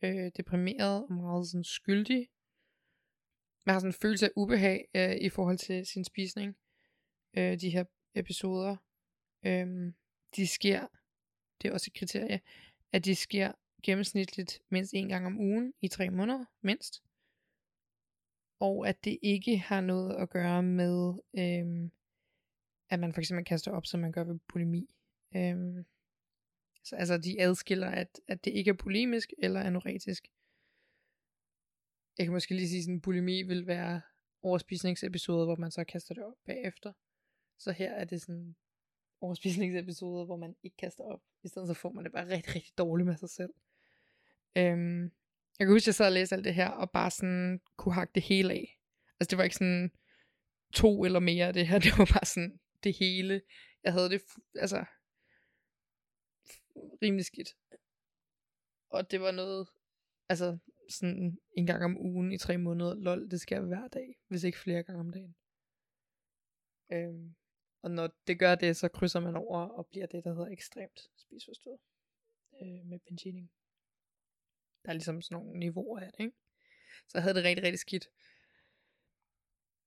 [0.03, 2.29] øh, deprimeret og meget sådan skyldig.
[3.65, 6.57] Man har sådan en følelse af ubehag øh, i forhold til sin spisning.
[7.37, 7.83] Øh, de her
[8.15, 8.75] episoder.
[9.45, 9.93] Øh,
[10.35, 10.87] de sker,
[11.61, 12.41] det er også et kriterie,
[12.91, 13.51] at de sker
[13.83, 17.03] gennemsnitligt mindst en gang om ugen i tre måneder, mindst.
[18.59, 21.91] Og at det ikke har noget at gøre med øhm,
[22.89, 24.95] at man for eksempel kaster op, som man gør ved bulimi.
[25.35, 25.85] Øhm,
[26.83, 30.27] så, altså de adskiller, at, at det ikke er bulimisk eller anoretisk.
[32.17, 34.01] Jeg kan måske lige sige, at bulimi vil være
[34.41, 36.93] overspisningsepisoder, hvor man så kaster det op bagefter.
[37.57, 38.55] Så her er det sådan
[39.21, 41.21] overspisningsepisoder, hvor man ikke kaster op.
[41.43, 43.53] I stedet så får man det bare rigtig, rigtig dårligt med sig selv.
[44.57, 45.03] Øhm,
[45.59, 47.93] jeg kan huske, at jeg sad og læste alt det her, og bare sådan kunne
[47.93, 48.79] hakke det hele af.
[49.19, 49.91] Altså det var ikke sådan
[50.73, 53.41] to eller mere af det her, det var bare sådan det hele.
[53.83, 54.21] Jeg havde det,
[54.55, 54.85] altså,
[57.01, 57.49] rimelig skidt.
[58.89, 59.67] Og det var noget,
[60.29, 60.57] altså
[60.89, 64.57] sådan en gang om ugen i tre måneder, lol, det skal hver dag, hvis ikke
[64.57, 65.35] flere gange om dagen.
[66.91, 67.35] Øhm,
[67.81, 70.99] og når det gør det, så krydser man over og bliver det, der hedder ekstremt
[71.17, 71.79] spiseforstået
[72.61, 73.51] øh, med benchining.
[74.83, 76.37] Der er ligesom sådan nogle niveauer af det, ikke?
[77.07, 78.07] Så jeg havde det rigtig, rigtig skidt.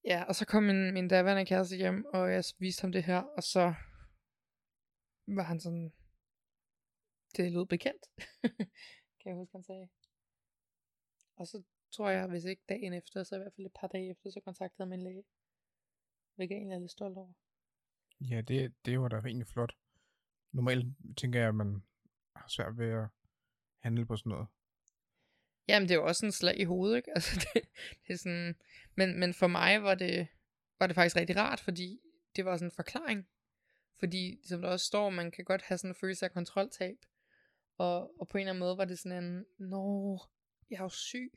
[0.05, 3.23] Ja, og så kom min, min daværende kæreste hjem, og jeg viste ham det her,
[3.23, 3.75] og så
[5.27, 5.93] var han sådan,
[7.37, 8.07] det lød bekendt,
[9.21, 9.89] kan jeg huske, han sagde.
[11.37, 14.11] Og så tror jeg, hvis ikke dagen efter, så i hvert fald et par dage
[14.11, 15.25] efter, så kontaktede jeg min læge.
[16.35, 17.33] Hvilket jeg egentlig er lidt stolt over.
[18.21, 19.77] Ja, det, det var da egentlig flot.
[20.53, 21.83] Normalt tænker jeg, at man
[22.37, 23.09] har svært ved at
[23.79, 24.49] handle på sådan noget.
[25.69, 27.11] Jamen, det er jo også en slag i hovedet, ikke?
[27.17, 27.63] Altså, det,
[28.07, 28.57] det er sådan...
[28.95, 30.29] Men, men for mig var det,
[30.79, 32.01] var det faktisk rigtig rart, fordi
[32.37, 33.29] det var sådan en forklaring.
[33.99, 36.97] Fordi, som der også står, man kan godt have sådan en følelse af kontroltab.
[37.79, 40.19] Og, og på en eller anden måde var det sådan en, nå,
[40.71, 41.33] jeg er jo syg.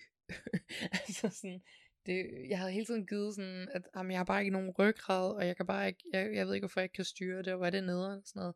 [1.08, 1.63] altså sådan,
[2.06, 5.36] det, jeg havde hele tiden givet sådan, at jamen, jeg har bare ikke nogen ryggrad,
[5.36, 7.54] og jeg kan bare ikke, jeg, jeg ved ikke, hvorfor jeg ikke kan styre det,
[7.54, 8.56] og hvad er det nede, og sådan noget.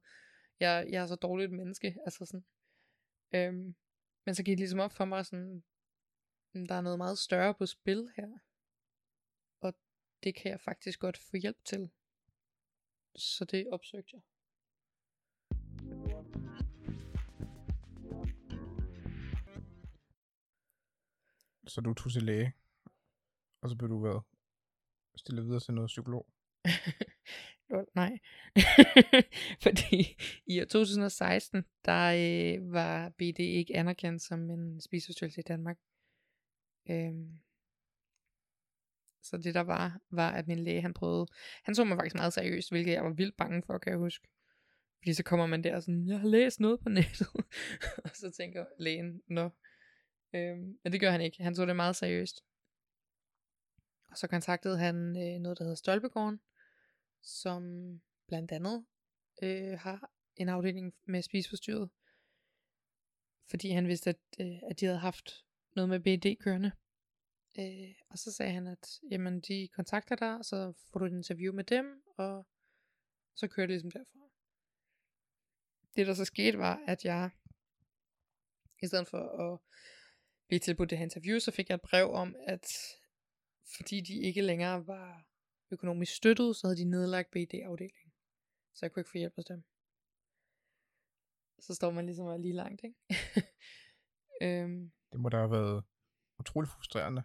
[0.59, 2.45] Jeg, jeg er så dårligt et menneske, altså sådan.
[3.35, 3.75] Øhm,
[4.25, 5.63] men så gik det ligesom op for mig sådan,
[6.53, 8.27] der er noget meget større på spil her.
[9.61, 9.73] Og
[10.23, 11.89] det kan jeg faktisk godt få hjælp til.
[13.15, 14.21] Så det opsøgte jeg.
[21.67, 22.53] Så du tog til læge,
[23.61, 24.23] og så blev du været
[25.15, 26.27] stillet videre til noget psykolog?
[27.69, 28.19] Lol, nej.
[29.63, 35.77] Fordi i 2016, der øh, var BD ikke anerkendt som en spiseforstyrrelse i Danmark.
[36.89, 37.39] Øhm,
[39.23, 41.27] så det der var, var at min læge, han prøvede,
[41.63, 44.27] han så mig faktisk meget seriøst, hvilket jeg var vildt bange for, kan jeg huske.
[45.01, 47.27] Fordi så kommer man der og sådan, jeg har læst noget på nettet.
[48.03, 49.49] og så tænker lægen, nå.
[50.33, 51.43] Øhm, men det gør han ikke.
[51.43, 52.43] Han så det meget seriøst.
[54.17, 56.39] Og så kontaktede han øh, noget, der hedder Stolpegården,
[57.21, 57.61] som
[58.27, 58.85] blandt andet
[59.43, 61.89] øh, har en afdeling med spiseforstyrret.
[63.49, 66.71] Fordi han vidste, at, øh, at de havde haft noget med BD kørende.
[67.59, 71.11] Øh, og så sagde han, at jamen, de kontakter dig, og så får du et
[71.11, 72.47] interview med dem, og
[73.35, 74.29] så kører det ligesom derfra.
[75.95, 77.29] Det der så skete var, at jeg,
[78.81, 79.59] i stedet for at
[80.47, 82.67] blive tilbudt det her interview, så fik jeg et brev om, at
[83.75, 85.27] fordi de ikke længere var
[85.71, 88.13] økonomisk støttet, så havde de nedlagt BD-afdelingen.
[88.73, 89.63] Så jeg kunne ikke få hjælp hos dem.
[91.59, 92.95] Så står man ligesom lige langt, ikke?
[94.45, 94.91] øhm.
[95.11, 95.83] Det må da have været
[96.39, 97.23] utrolig frustrerende,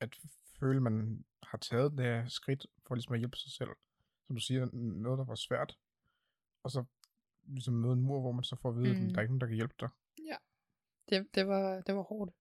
[0.00, 0.18] at
[0.58, 3.70] føle, man har taget det her skridt for ligesom at hjælpe sig selv.
[4.26, 5.78] Som du siger, noget, der var svært.
[6.62, 6.84] Og så
[7.42, 9.06] ligesom møde en mur, hvor man så får at vide, mm.
[9.06, 9.88] at der er ikke nogen, der kan hjælpe dig.
[10.18, 10.36] Ja,
[11.08, 12.32] det, det, var, det var hårdt.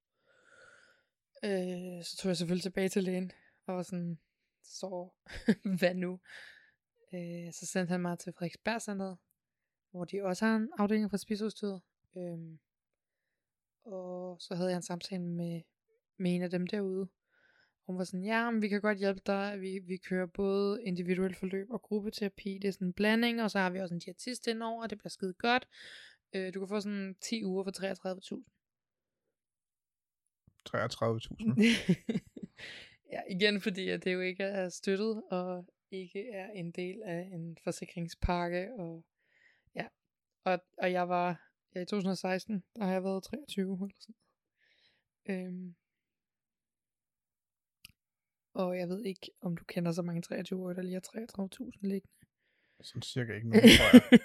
[1.45, 3.32] Øh, så tog jeg selvfølgelig tilbage til lægen,
[3.65, 4.19] og var sådan,
[4.63, 5.10] så
[5.80, 6.19] hvad nu?
[7.13, 9.15] Øh, så sendte han mig til Frederiksberg Center,
[9.91, 11.82] hvor de også har en afdeling for spiseudstyret.
[12.17, 12.58] Øh,
[13.86, 15.62] og så havde jeg en samtale med,
[16.17, 17.08] med en af dem derude.
[17.86, 19.62] Hun var sådan, ja, men vi kan godt hjælpe dig.
[19.62, 22.58] Vi, vi kører både individuel forløb og gruppeterapi.
[22.62, 24.97] Det er sådan en blanding, og så har vi også en diætist indover, og det
[24.97, 25.67] bliver skide godt.
[26.34, 28.61] Øh, du kan få sådan 10 uger for 33.000.
[30.69, 31.62] 33.000.
[33.13, 37.30] ja, igen fordi at det jo ikke er støttet, og ikke er en del af
[37.34, 39.06] en forsikringspakke, og
[39.76, 39.88] ja,
[40.43, 44.15] og, og jeg var, ja, i 2016, der har jeg været 23 eller sådan
[45.30, 45.76] øhm,
[48.54, 51.71] og jeg ved ikke, om du kender så mange 23 år, der lige har 33.000
[51.82, 52.13] liggende.
[52.82, 54.19] Sådan cirka ikke noget, tror jeg.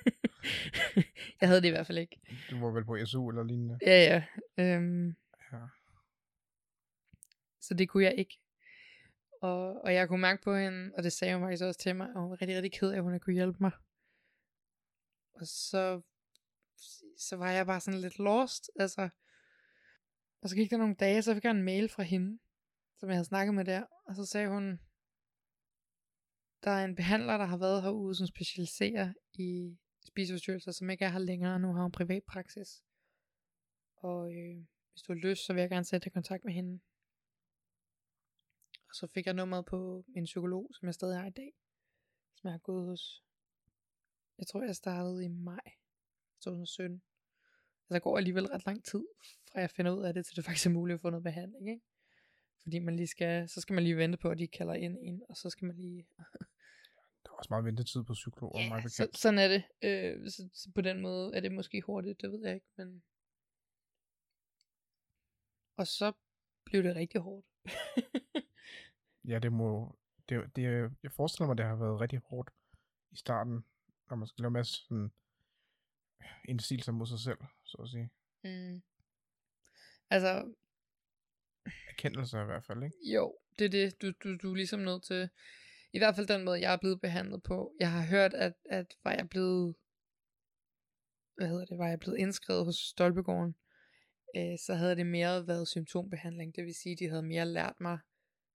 [1.41, 2.21] jeg havde det i hvert fald ikke.
[2.51, 3.79] Du var vel på SU eller lignende?
[3.87, 4.23] Ja,
[4.59, 4.65] ja.
[4.65, 5.17] Øhm,
[5.53, 5.59] ja.
[7.69, 8.39] Så det kunne jeg ikke.
[9.41, 12.09] Og, og jeg kunne mærke på hende, og det sagde hun faktisk også til mig,
[12.15, 13.71] og hun var rigtig, rigtig ked af, at hun ikke kunne hjælpe mig.
[15.35, 16.01] Og så,
[17.19, 19.09] så var jeg bare sådan lidt lost, altså.
[20.43, 22.39] Og så gik der nogle dage, så fik jeg en mail fra hende,
[22.99, 24.81] som jeg havde snakket med der, og så sagde hun,
[26.65, 31.09] der er en behandler, der har været herude, som specialiserer i spiseforstyrrelser, som ikke er
[31.09, 32.83] her længere, nu har hun privat praksis.
[33.97, 34.57] Og øh,
[34.93, 36.81] hvis du har lyst, så vil jeg gerne sætte dig i kontakt med hende.
[38.97, 41.53] Og så fik jeg nummeret på min psykolog, som jeg stadig har i dag.
[42.35, 43.25] Som jeg har gået hos.
[44.39, 45.71] Jeg tror, jeg startede i maj
[46.41, 46.95] 2017.
[46.95, 49.05] Altså, der går alligevel ret lang tid,
[49.53, 51.71] fra jeg finder ud af det, til det faktisk er muligt at få noget behandling,
[51.71, 51.83] ikke?
[52.63, 55.23] Fordi man lige skal, så skal man lige vente på, at de kalder ind en,
[55.29, 56.09] og så skal man lige...
[57.25, 59.19] Der er også meget ventetid på psykologer, ja, meget så, bekendt.
[59.19, 59.65] sådan er det.
[59.83, 63.03] Øh, så, så, på den måde er det måske hurtigt, det ved jeg ikke, men...
[65.77, 66.13] Og så
[66.65, 67.47] blev det rigtig hårdt.
[69.27, 69.99] Ja, det må...
[70.29, 70.63] Det, det,
[71.03, 72.51] jeg forestiller mig, det har været rigtig hårdt
[73.11, 73.65] i starten,
[74.11, 75.11] når man skal lave en masse sådan
[76.49, 78.11] indsigelser mod sig selv, så at sige.
[78.45, 78.83] mm.
[80.11, 80.55] Altså,
[81.89, 82.97] Erkendelser i hvert fald, ikke?
[83.15, 85.31] Jo, det er det, du, du, du er ligesom nødt til.
[85.93, 87.75] I hvert fald den måde, jeg er blevet behandlet på.
[87.81, 89.75] Jeg har hørt, at, at var jeg blevet,
[91.37, 93.55] hvad hedder det, var jeg blevet indskrevet hos Stolpegården,
[94.37, 96.57] øh, så havde det mere været symptombehandling.
[96.57, 97.99] Det vil sige, de havde mere lært mig,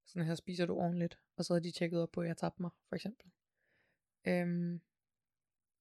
[0.06, 1.20] sådan her spiser du ordentligt.
[1.36, 3.32] Og så havde de tjekket op på, at jeg tabte mig, for eksempel.
[4.28, 4.82] Øhm,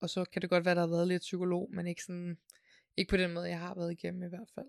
[0.01, 2.39] og så kan det godt være, der har været lidt psykolog, men ikke sådan,
[2.97, 4.69] ikke på den måde, jeg har været igennem i hvert fald.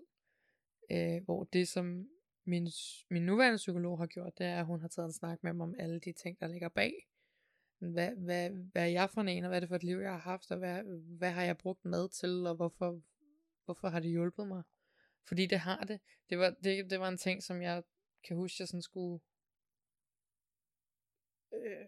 [0.90, 2.08] Øh, hvor det, som
[2.44, 2.68] min,
[3.10, 5.64] min nuværende psykolog har gjort, det er, at hun har taget en snak med mig
[5.64, 6.92] om alle de ting, der ligger bag.
[7.78, 10.10] Hvad, hvad, hvad er jeg for en, og hvad er det for et liv, jeg
[10.10, 10.82] har haft, og hvad,
[11.18, 13.00] hvad har jeg brugt mad til, og hvorfor,
[13.64, 14.62] hvorfor har det hjulpet mig?
[15.28, 16.00] Fordi det har det.
[16.30, 17.82] Det var, det, det var en ting, som jeg
[18.24, 19.20] kan huske, jeg sådan skulle...
[21.62, 21.86] Øh,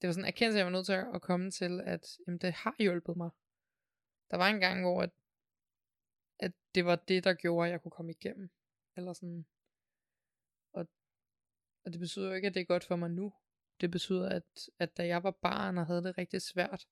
[0.00, 2.52] det var sådan en erkendelse, jeg var nødt til at komme til, at jamen, det
[2.52, 3.30] har hjulpet mig.
[4.30, 5.10] Der var en gang, hvor at,
[6.38, 8.50] at det var det, der gjorde, at jeg kunne komme igennem.
[8.96, 9.46] Eller sådan.
[10.72, 10.88] Og,
[11.84, 13.32] og det betyder jo ikke, at det er godt for mig nu.
[13.80, 16.86] Det betyder, at, at da jeg var barn og havde det rigtig svært,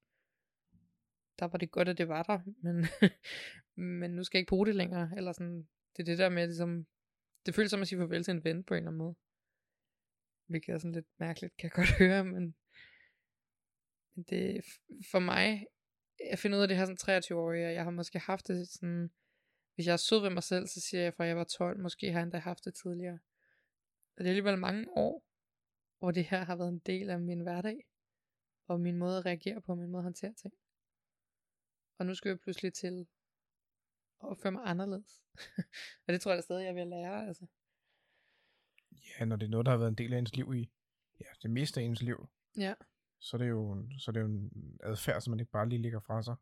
[1.39, 2.87] der var det godt, at det var der, men,
[4.01, 5.11] men nu skal jeg ikke bruge det længere.
[5.17, 6.87] Eller sådan, det er det der med, ligesom,
[7.47, 9.15] det føles som at sige farvel til en ven på en eller anden måde.
[10.47, 12.55] Hvilket er sådan lidt mærkeligt, kan jeg godt høre, men,
[14.15, 14.65] men det
[15.11, 15.67] for mig,
[16.31, 18.69] jeg finder ud af det her som 23 år, og jeg har måske haft det
[18.69, 19.11] sådan,
[19.75, 22.13] hvis jeg er sød ved mig selv, så siger jeg fra jeg var 12, måske
[22.13, 23.19] har jeg endda haft det tidligere.
[24.17, 25.25] Og det er alligevel mange år,
[25.99, 27.87] hvor det her har været en del af min hverdag,
[28.69, 30.55] og min måde at reagere på, min måde at håndtere ting.
[31.99, 33.07] Og nu skal jeg pludselig til
[34.23, 35.25] at opføre mig anderledes.
[36.07, 37.27] og det tror jeg da stadig, jeg vil lære.
[37.27, 37.47] Altså.
[39.21, 40.71] Ja, når det er noget, der har været en del af ens liv i,
[41.21, 42.75] ja, det meste af ens liv, Ja.
[43.19, 45.83] så er det jo, så er det jo en adfærd, som man ikke bare lige
[45.83, 46.37] lægger fra sig.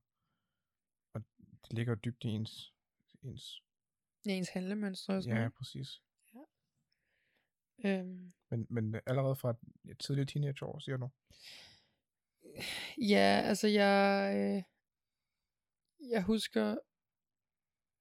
[1.14, 1.22] Og
[1.64, 2.74] det ligger jo dybt i ens,
[3.22, 3.62] ens
[4.24, 5.54] I ens handlemønstre og sådan ja, noget.
[5.54, 6.02] præcis.
[7.84, 9.54] Øhm, Men, men allerede fra
[9.90, 11.08] et tidligt teenageår, siger du?
[12.98, 14.62] Ja, altså jeg, øh,
[16.10, 16.76] jeg husker,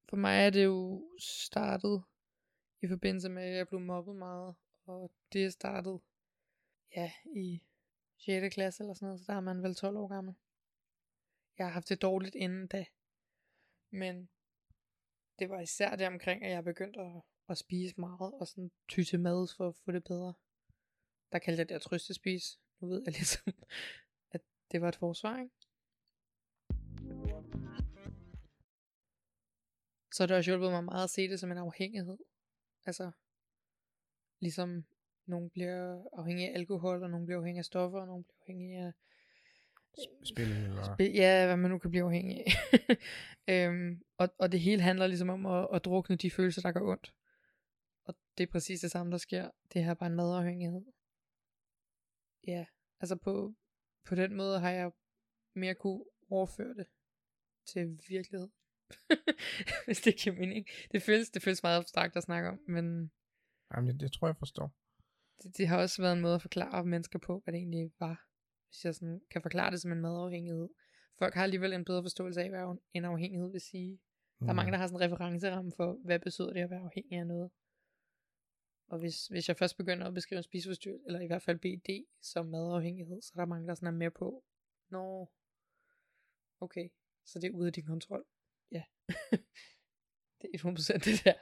[0.10, 2.04] for mig er det jo startet
[2.84, 6.00] i forbindelse med, at jeg blev mobbet meget, og det er startet,
[6.96, 7.62] ja, i
[8.18, 8.54] 6.
[8.54, 10.36] klasse eller sådan noget, så der er man vel 12 år gammel.
[11.58, 12.86] Jeg har haft det dårligt inden da,
[13.90, 14.30] men
[15.40, 19.04] det var især det omkring, at jeg begyndte at, at spise meget, og sådan ty
[19.04, 20.34] til mad for at få det bedre.
[21.32, 22.60] Der kaldte jeg det at trøstespise.
[22.80, 23.54] Nu ved jeg ligesom,
[24.32, 24.42] at
[24.72, 25.56] det var et forsvar, ikke?
[30.14, 32.18] Så det har også hjulpet mig meget at se det som en afhængighed.
[32.86, 33.12] Altså,
[34.40, 34.86] ligesom
[35.26, 38.76] nogen bliver afhængig af alkohol, og nogen bliver afhængig af stoffer, og nogen bliver afhængig
[38.76, 38.92] af
[39.98, 40.94] Sp- Spil eller...
[40.96, 42.52] Spil, ja, hvad man nu kan blive afhængig af.
[43.54, 46.82] øhm, og, og det hele handler ligesom om at, at drukne de følelser, der gør
[46.82, 47.14] ondt.
[48.04, 49.52] Og det er præcis det samme, der sker.
[49.74, 50.86] Det her er bare en madafhængighed.
[52.48, 52.66] Ja,
[53.00, 53.54] altså på,
[54.06, 54.92] på den måde har jeg
[55.54, 56.88] mere kunne overføre det
[57.66, 58.50] til virkelighed.
[59.86, 60.68] Hvis det giver mening.
[60.92, 63.12] Det føles, det føles meget abstrakt at snakke om, men
[63.76, 64.72] Jamen, det, det tror jeg forstår.
[65.44, 68.28] det, det har også været en måde at forklare mennesker på, hvad det egentlig var.
[68.70, 70.70] Hvis jeg sådan kan forklare det som en madafhængighed.
[71.20, 74.00] Folk har alligevel en bedre forståelse af, hvad en afhængighed vil sige.
[74.40, 77.20] Der er mange, der har sådan en referenceramme for, hvad betyder det at være afhængig
[77.20, 77.52] af noget.
[78.88, 81.90] Og hvis, hvis jeg først begynder at beskrive en spiseforstyrrelse, eller i hvert fald BD
[82.22, 84.44] som madafhængighed, så er der mange, der sådan er med på,
[84.90, 85.30] Nå,
[86.60, 86.90] okay,
[87.26, 88.26] så det er ude af din kontrol.
[88.72, 88.84] Ja,
[90.42, 91.34] det er 100% det der.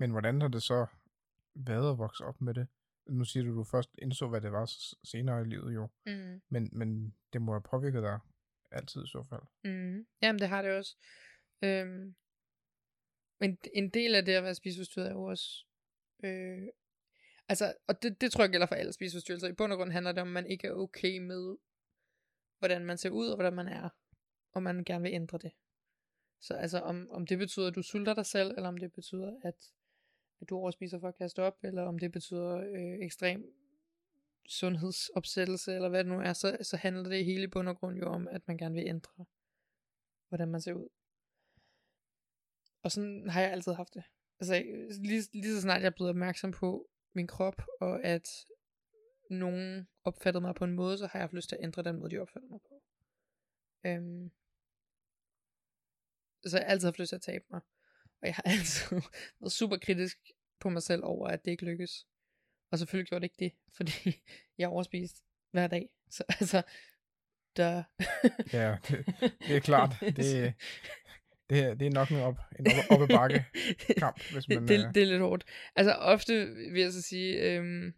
[0.00, 0.86] Men hvordan har det så
[1.54, 2.68] været at vokse op med det?
[3.06, 4.72] Nu siger du, at du først indså, hvad det var
[5.04, 5.88] senere i livet jo.
[6.06, 6.42] Mm.
[6.48, 8.18] Men, men det må have påvirket dig
[8.70, 9.42] altid i så fald.
[9.64, 10.06] Mm.
[10.22, 10.96] Jamen, det har det også.
[11.62, 12.14] Øhm,
[13.40, 15.64] men en del af det at være spiseforstyrret er jo også...
[16.24, 16.68] Øh,
[17.48, 19.48] Altså, og det, det tror jeg gælder for alle spiseforstyrrelser.
[19.48, 21.56] I bund og grund handler det om, at man ikke er okay med,
[22.58, 23.88] hvordan man ser ud og hvordan man er.
[24.52, 25.52] Og man gerne vil ændre det.
[26.40, 29.40] Så altså, om, om det betyder, at du sulter dig selv, eller om det betyder,
[29.42, 29.72] at,
[30.40, 33.54] at du overspiser for at kaste op, eller om det betyder øh, ekstrem
[34.48, 37.98] sundhedsopsættelse, eller hvad det nu er, så, så handler det hele i bund og grund
[37.98, 39.24] jo om, at man gerne vil ændre,
[40.28, 40.88] hvordan man ser ud.
[42.82, 44.04] Og sådan har jeg altid haft det.
[44.40, 44.62] Altså,
[45.00, 48.28] lige, lige så snart jeg er blevet opmærksom på min krop, og at
[49.30, 51.96] nogen opfattede mig på en måde, så har jeg haft lyst til at ændre den
[51.96, 52.82] måde, de opfattede mig på.
[53.86, 54.30] Øhm,
[56.46, 57.60] så jeg har altid haft lyst til at tabe mig.
[58.20, 59.00] Og jeg har altid
[59.40, 60.18] været super kritisk
[60.60, 62.06] på mig selv over, at det ikke lykkes.
[62.70, 64.22] Og selvfølgelig gjorde det ikke det, fordi
[64.58, 65.88] jeg overspiste hver dag.
[66.10, 66.62] Så altså,
[67.56, 67.82] der...
[68.58, 69.06] ja, det,
[69.48, 69.96] det er klart.
[70.00, 70.54] Det,
[71.50, 73.44] det, er, det er nok en op, en op, op bakke
[73.98, 74.68] kamp, hvis man...
[74.68, 75.44] det, det, det er lidt hårdt.
[75.76, 77.94] Altså ofte vil jeg så sige, øhm,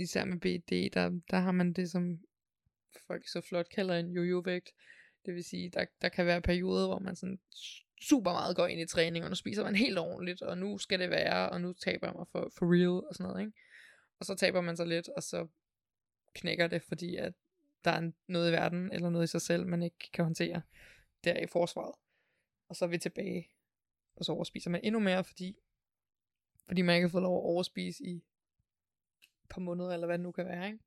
[0.00, 2.18] især med BD, der, der har man det, som
[3.06, 4.70] folk så flot kalder en jojo-vægt.
[5.26, 7.40] Det vil sige, der, der kan være perioder, hvor man sådan
[8.00, 11.00] super meget går ind i træning, og nu spiser man helt ordentligt, og nu skal
[11.00, 13.58] det være, og nu taber jeg mig for, for real, og sådan noget, ikke?
[14.18, 15.46] Og så taber man sig lidt, og så
[16.34, 17.32] knækker det, fordi at
[17.84, 20.62] der er noget i verden, eller noget i sig selv, man ikke kan håndtere
[21.24, 21.94] der i forsvaret.
[22.68, 23.50] Og så er vi tilbage,
[24.16, 25.56] og så overspiser man endnu mere, fordi,
[26.66, 28.24] fordi man ikke har fået lov at overspise i
[29.50, 30.78] par måneder, eller hvad det nu kan være, ikke?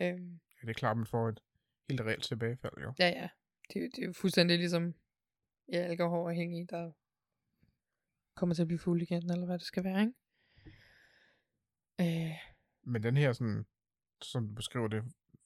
[0.00, 1.40] Øhm, ja, det er klart, man får et
[1.88, 2.92] helt reelt tilbagefald, jo.
[2.98, 3.28] Ja, ja.
[3.72, 4.94] Det, det er jo fuldstændig ligesom
[5.72, 6.92] ja, alkoholafhængig, der
[8.34, 10.14] kommer til at blive fuld igen, eller hvad det skal være, ikke?
[12.00, 12.36] Øh.
[12.82, 13.66] Men den her sådan,
[14.22, 15.04] som du beskriver det,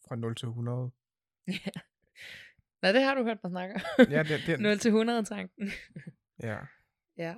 [0.08, 0.90] fra 0 til 100.
[1.46, 1.52] Ja.
[2.82, 4.60] Nej, det har du hørt mig snakke Ja, det, det...
[4.70, 5.70] 0 til 100 tanken.
[6.42, 6.58] ja.
[7.16, 7.34] Ja.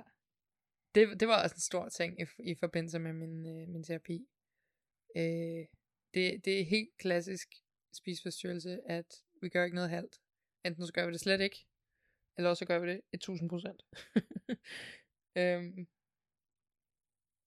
[0.95, 4.27] Det, det var også en stor ting i, i forbindelse med min, øh, min terapi.
[5.15, 5.65] Øh,
[6.13, 7.47] det, det er helt klassisk
[7.93, 10.19] spiseforstyrrelse, at vi gør ikke noget halvt.
[10.65, 11.65] Enten så gør vi det slet ikke,
[12.37, 13.83] eller også gør vi det 1000 procent.
[15.37, 15.87] øhm,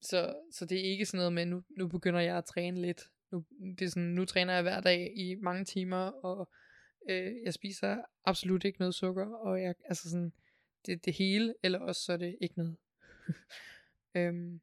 [0.01, 3.11] så, så det er ikke sådan noget med, nu, nu begynder jeg at træne lidt.
[3.31, 3.45] Nu,
[3.79, 6.51] det er sådan, nu træner jeg hver dag i mange timer, og
[7.09, 10.33] øh, jeg spiser absolut ikke noget sukker, og jeg, altså sådan,
[10.87, 12.77] det det hele, eller også så er det ikke noget.
[14.17, 14.61] øhm,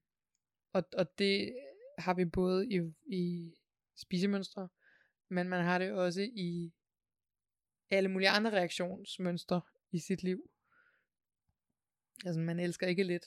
[0.74, 1.56] og, og det
[1.98, 3.54] har vi både i, i
[3.96, 4.70] spisemønstre,
[5.30, 6.74] men man har det også i
[7.90, 10.50] alle mulige andre reaktionsmønstre i sit liv.
[12.26, 13.26] Altså, man elsker ikke lidt.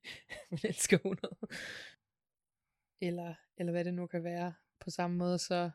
[0.50, 1.36] man elsker 100.
[3.00, 4.54] Eller, eller hvad det nu kan være.
[4.80, 5.70] På samme måde, så,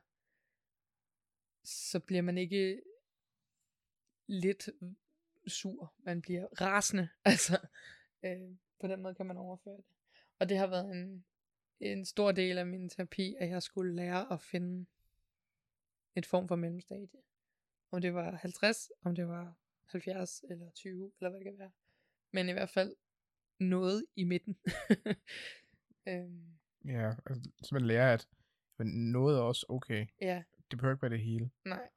[1.64, 2.82] så bliver man ikke
[4.28, 4.70] lidt
[5.48, 5.94] sur.
[5.98, 7.10] Man bliver rasende.
[7.26, 7.68] Altså,
[8.24, 9.86] øh, på den måde kan man overføre det.
[10.40, 11.26] Og det har været en,
[11.80, 14.86] en stor del af min terapi, at jeg skulle lære at finde
[16.16, 17.22] et form for mellemstadie.
[17.92, 19.54] Om det var 50, om det var
[19.86, 21.72] 70 eller 20, eller hvad det kan være.
[22.32, 22.96] Men i hvert fald
[23.60, 24.58] noget i midten.
[26.08, 26.58] øhm.
[26.86, 28.28] Ja, altså, så man lærer, at
[28.86, 30.08] noget er også okay.
[30.22, 30.44] Ja.
[30.72, 31.52] Det behøver ikke være det hele.
[31.66, 31.90] Nej.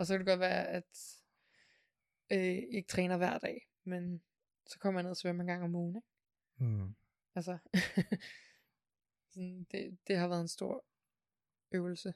[0.00, 1.22] Og så kan det godt være, at
[2.32, 4.22] øh, ikke træner hver dag, men
[4.66, 6.08] så kommer jeg ned og svømmer en gang om ugen, ikke?
[6.58, 6.94] Mm.
[7.34, 7.58] Altså,
[9.30, 10.84] sådan, det, det har været en stor
[11.72, 12.14] øvelse.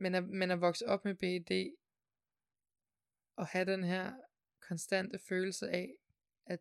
[0.00, 1.76] Men at, men at vokse op med BED,
[3.36, 4.12] og have den her
[4.60, 5.94] konstante følelse af,
[6.46, 6.60] at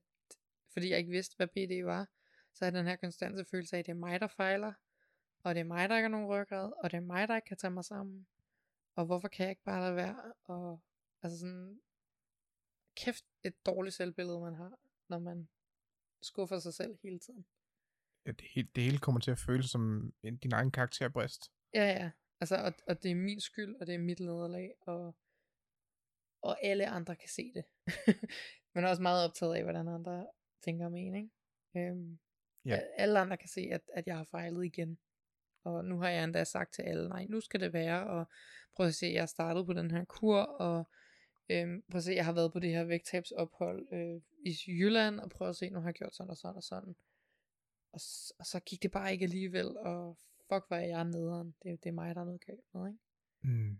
[0.73, 2.07] fordi jeg ikke vidste, hvad BD var,
[2.53, 4.73] så er den her konstante følelse af, at det er mig, der fejler,
[5.43, 7.45] og det er mig, der ikke har nogen ryggrad, og det er mig, der ikke
[7.45, 8.27] kan tage mig sammen.
[8.95, 10.33] Og hvorfor kan jeg ikke bare lade være?
[10.43, 10.81] Og
[11.21, 11.81] altså sådan,
[12.95, 14.79] kæft et dårligt selvbillede, man har,
[15.09, 15.49] når man
[16.21, 17.45] skuffer sig selv hele tiden.
[18.25, 21.51] Ja, det, hele, det hele kommer til at føles som din egen karakterbrist.
[21.73, 22.11] Ja, ja.
[22.39, 25.15] Altså, og, og det er min skyld, og det er mit nederlag, og,
[26.41, 27.63] og alle andre kan se det.
[28.73, 30.27] Men er også meget optaget af, hvordan andre
[30.63, 31.29] tænker om en, ikke?
[31.77, 32.19] Øhm,
[32.65, 32.79] ja.
[32.97, 34.99] Alle andre kan se, at, at jeg har fejlet igen.
[35.63, 38.25] Og nu har jeg endda sagt til alle, nej, nu skal det være, og
[38.75, 40.89] prøv at se, jeg har startet på den her kur, og
[41.53, 45.29] øhm, prøv at se, jeg har været på det her vægttabsophold øh, i Jylland, og
[45.29, 46.95] prøv at se, nu har jeg gjort sådan og sådan og sådan.
[47.91, 47.99] Og,
[48.39, 51.55] og så gik det bare ikke alligevel, og fuck, hvor er jeg nederen.
[51.63, 52.99] Det, det er mig, der er noget galt med, ikke?
[53.41, 53.79] Mm.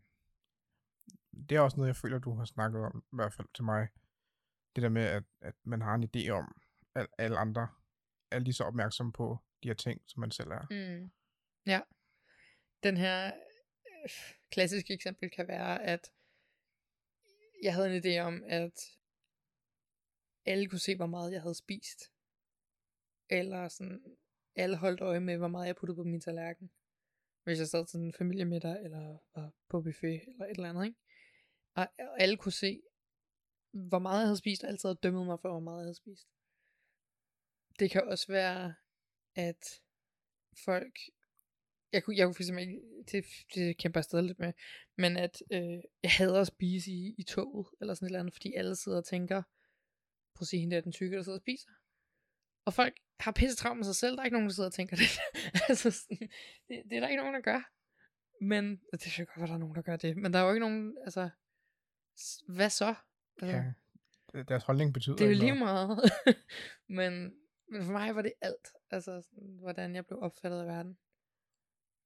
[1.49, 3.87] Det er også noget, jeg føler, du har snakket om, i hvert fald til mig.
[4.75, 6.61] Det der med, at, at man har en idé om,
[6.95, 7.67] at alle andre
[8.31, 10.65] er lige så opmærksomme på de her ting, som man selv er.
[10.69, 11.11] Mm.
[11.65, 11.81] Ja.
[12.83, 14.09] Den her øh,
[14.51, 16.11] klassiske eksempel kan være, at
[17.63, 18.77] jeg havde en idé om, at
[20.45, 21.99] alle kunne se, hvor meget jeg havde spist.
[23.29, 24.17] Eller sådan,
[24.55, 26.71] alle holdt øje med, hvor meget jeg puttede på min tallerken.
[27.43, 30.99] Hvis jeg sad til en familiemiddag, eller var på buffet, eller et eller andet, ikke?
[31.75, 32.81] Og, og alle kunne se,
[33.71, 35.95] hvor meget jeg havde spist, og altid havde dømmet mig for, hvor meget jeg havde
[35.95, 36.27] spist.
[37.79, 38.75] Det kan også være,
[39.35, 39.81] at
[40.65, 40.99] folk,
[41.93, 42.81] jeg kunne, jeg kunne eksempel ikke,
[43.11, 43.25] det,
[43.55, 44.53] det kæmper jeg stadig lidt med,
[44.97, 48.33] men at øh, jeg hader at spise i, i toget, eller sådan et eller andet,
[48.33, 49.41] fordi alle sidder og tænker,
[50.35, 51.69] prøv at se hende der, den tykke, der sidder og spiser.
[52.65, 54.73] Og folk har pisse travlt med sig selv, der er ikke nogen, der sidder og
[54.73, 55.09] tænker det.
[55.69, 56.17] altså, sådan,
[56.67, 57.69] det, det, er der ikke nogen, der gør.
[58.41, 60.49] Men, det er godt, at der er nogen, der gør det, men der er jo
[60.49, 61.29] ikke nogen, altså,
[62.47, 62.95] hvad så?
[63.41, 66.11] Altså, ja, deres holdning betyder Det er jo lige meget.
[66.97, 67.13] men,
[67.71, 68.67] men for mig var det alt.
[68.89, 70.97] Altså, sådan, hvordan jeg blev opfattet af verden.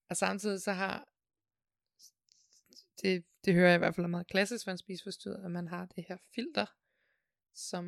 [0.09, 1.07] Og samtidig så har,
[3.01, 5.67] det, det hører jeg i hvert fald er meget klassisk for en spiseforstyrret, at man
[5.67, 6.65] har det her filter,
[7.53, 7.85] som,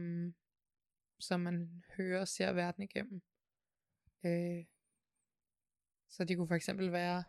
[1.19, 3.21] som man hører og ser verden igennem.
[4.25, 4.65] Øh,
[6.09, 7.23] så det kunne for eksempel være,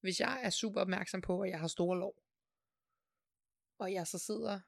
[0.00, 2.14] hvis jeg er super opmærksom på, at jeg har store lov,
[3.78, 4.60] og jeg så sidder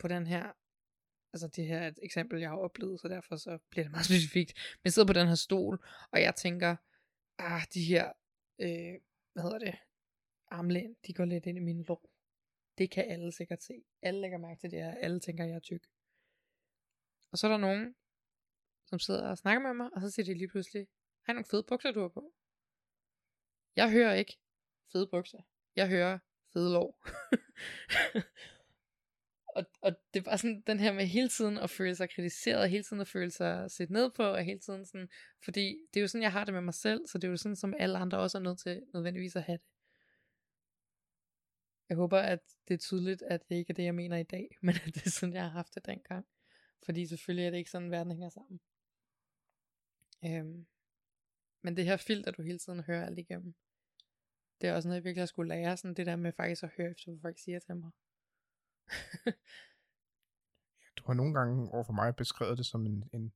[0.00, 0.52] på den her,
[1.32, 4.06] altså det her er et eksempel, jeg har oplevet, så derfor så bliver det meget
[4.10, 6.76] specifikt, men jeg sidder på den her stol, og jeg tænker,
[7.38, 8.12] ah, de her,
[8.58, 9.00] øh,
[9.32, 9.74] hvad hedder det,
[10.48, 12.10] armlæn, de går lidt ind i min lår.
[12.78, 13.82] Det kan alle sikkert se.
[14.02, 14.94] Alle lægger mærke til det her.
[14.94, 15.86] Alle tænker, jeg er tyk.
[17.32, 17.94] Og så er der nogen,
[18.86, 20.88] som sidder og snakker med mig, og så siger de lige pludselig,
[21.22, 22.32] har nogle fede bukser, du har på?
[23.76, 24.38] Jeg hører ikke
[24.92, 25.42] fede bukser.
[25.76, 26.18] Jeg hører
[26.52, 27.06] fede lår.
[29.56, 32.82] og, og det var sådan den her med hele tiden at føle sig kritiseret, hele
[32.82, 35.08] tiden at føle sig set ned på, og hele tiden sådan,
[35.44, 37.36] fordi det er jo sådan, jeg har det med mig selv, så det er jo
[37.36, 39.66] sådan, som alle andre også er nødt til nødvendigvis at have det.
[41.88, 44.48] Jeg håber, at det er tydeligt, at det ikke er det, jeg mener i dag,
[44.62, 46.26] men at det er sådan, jeg har haft det dengang.
[46.84, 48.60] Fordi selvfølgelig er det ikke sådan, verden hænger sammen.
[50.24, 50.66] Øhm,
[51.62, 53.54] men det her filter, du hele tiden hører alt igennem,
[54.60, 56.70] det er også noget, jeg virkelig har skulle lære, sådan det der med faktisk at
[56.76, 57.90] høre efter, hvad folk siger til mig
[60.96, 63.32] du har nogle gange over for mig beskrevet det som en, en,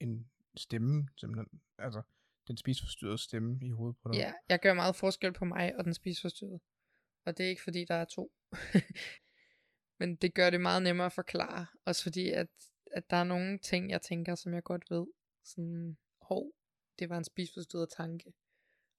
[0.00, 1.60] en stemme, simpelthen.
[1.78, 2.02] Altså,
[2.48, 4.18] den spiseforstyrrede stemme i hovedet på dig.
[4.18, 6.60] Ja, jeg gør meget forskel på mig og den spiseforstyrrede.
[7.24, 8.32] Og det er ikke fordi, der er to.
[9.98, 11.66] Men det gør det meget nemmere at forklare.
[11.84, 12.48] Også fordi, at,
[12.92, 15.06] at der er nogle ting, jeg tænker, som jeg godt ved.
[15.44, 16.52] Sådan, hov,
[16.98, 18.32] det var en spiseforstyrret tanke.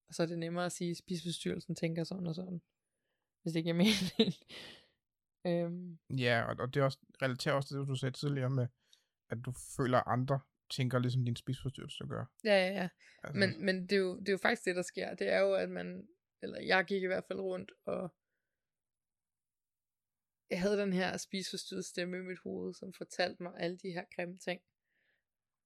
[0.07, 2.61] Og så er det nemmere at sige, at spiseforstyrrelsen tænker sådan og sådan.
[3.41, 4.33] Hvis det ikke er mening
[5.45, 5.99] øhm.
[6.17, 8.67] Ja, og, og det er også, relaterer også til det, du sagde tidligere med,
[9.29, 12.25] at du føler, at andre tænker ligesom din spiseforstyrrelse gør.
[12.43, 12.89] Ja, ja, ja.
[13.23, 13.39] Altså.
[13.39, 15.15] Men, men det, er jo, det er jo faktisk det, der sker.
[15.15, 16.07] Det er jo, at man,
[16.41, 18.15] eller jeg gik i hvert fald rundt, og
[20.49, 24.05] jeg havde den her spiseforstyrrede stemme i mit hoved, som fortalte mig alle de her
[24.15, 24.61] grimme ting,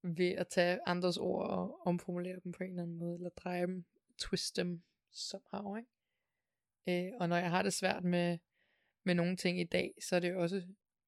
[0.03, 3.61] ved at tage andres ord og omformulere dem på en eller anden måde, eller dreje
[3.61, 3.85] dem
[4.17, 5.89] twist dem somehow, ikke?
[6.87, 8.37] Øh, og når jeg har det svært med,
[9.03, 10.63] med nogle ting i dag, så er det jo også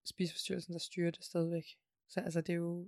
[0.06, 1.66] spiseforstyrrelsen, der styrer det stadigvæk.
[2.08, 2.88] Så altså, det er jo,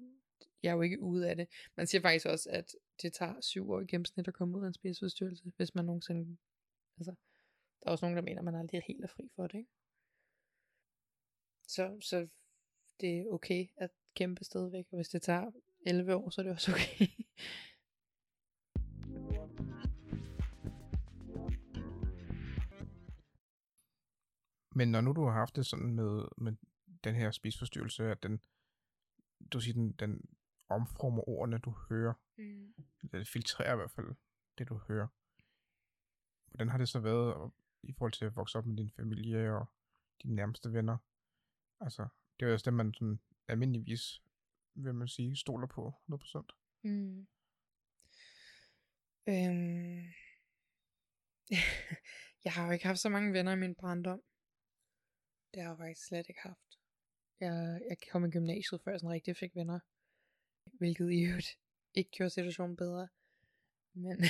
[0.63, 1.47] jeg er jo ikke ude af det.
[1.75, 4.67] Man siger faktisk også, at det tager syv år i gennemsnit at komme ud af
[4.67, 6.37] en spiseforstyrrelse, hvis man nogensinde,
[6.97, 7.11] altså,
[7.79, 9.57] der er også nogen, der mener, at man aldrig er helt er fri for det,
[9.57, 9.71] ikke?
[11.67, 12.27] Så, så
[13.01, 15.51] det er okay at kæmpe stadigvæk, og hvis det tager
[15.85, 17.07] 11 år, så er det også okay.
[24.77, 26.53] Men når nu du har haft det sådan med, med
[27.03, 28.41] den her spisforstyrrelse, at den,
[29.53, 30.21] du siger, den, den
[30.69, 32.13] omformer ordene, du hører.
[32.37, 32.73] Mm.
[33.11, 34.15] Det filtrerer i hvert fald
[34.57, 35.07] det, du hører.
[36.45, 37.51] Hvordan har det så været
[37.83, 39.65] i forhold til at vokse op med din familie og
[40.23, 40.97] dine nærmeste venner?
[41.79, 42.07] Altså,
[42.39, 44.21] det er jo også det, man sådan almindeligvis,
[44.73, 46.41] vil man sige, stoler på 100%.
[46.83, 47.27] Mm.
[49.27, 50.03] Øhm.
[52.45, 54.21] jeg har jo ikke haft så mange venner i min barndom.
[55.53, 56.79] Det har jeg faktisk slet ikke haft.
[57.39, 59.79] Jeg, jeg kom i gymnasiet, før jeg sådan rigtig fik venner.
[60.73, 61.59] Hvilket i øvrigt
[61.99, 63.07] ikke gjorde situationen bedre.
[63.93, 64.17] Men,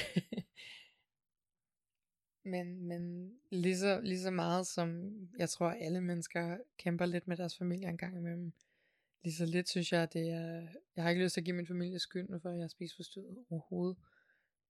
[2.54, 7.38] men, men lige, så, lige så meget som jeg tror alle mennesker kæmper lidt med
[7.38, 8.54] deres familie en gang imellem.
[9.24, 11.56] Lige så lidt synes jeg, at det er, jeg har ikke lyst til at give
[11.56, 13.98] min familie skylden for at jeg spiser forstyrret overhovedet.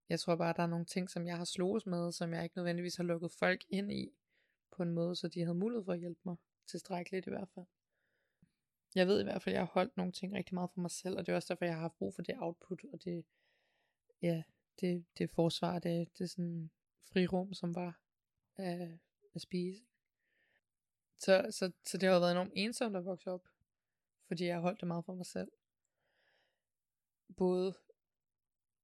[0.09, 2.43] Jeg tror bare, at der er nogle ting, som jeg har slået med, som jeg
[2.43, 4.11] ikke nødvendigvis har lukket folk ind i
[4.77, 6.35] på en måde, så de havde mulighed for at hjælpe mig
[6.67, 7.65] tilstrækkeligt i hvert fald.
[8.95, 10.91] Jeg ved i hvert fald, at jeg har holdt nogle ting rigtig meget for mig
[10.91, 13.25] selv, og det er også derfor, jeg har haft brug for det output, og det,
[14.21, 14.43] ja,
[14.79, 16.71] det, det forsvar, det, det sådan
[17.13, 17.99] frirum, som var
[18.55, 18.99] at,
[19.35, 19.83] at spise.
[21.19, 23.47] Så, så, så det har været enormt ensomt at vokse op,
[24.27, 25.51] fordi jeg har holdt det meget for mig selv.
[27.37, 27.73] Både,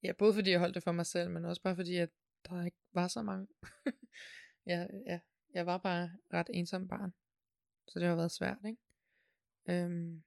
[0.04, 2.10] ja, både fordi jeg holdt det for mig selv, men også bare fordi, at
[2.50, 3.48] der ikke var så mange.
[4.72, 5.20] ja, ja,
[5.54, 7.14] jeg var bare ret ensom barn.
[7.88, 8.82] Så det har været svært, ikke?
[9.66, 10.24] Øhm,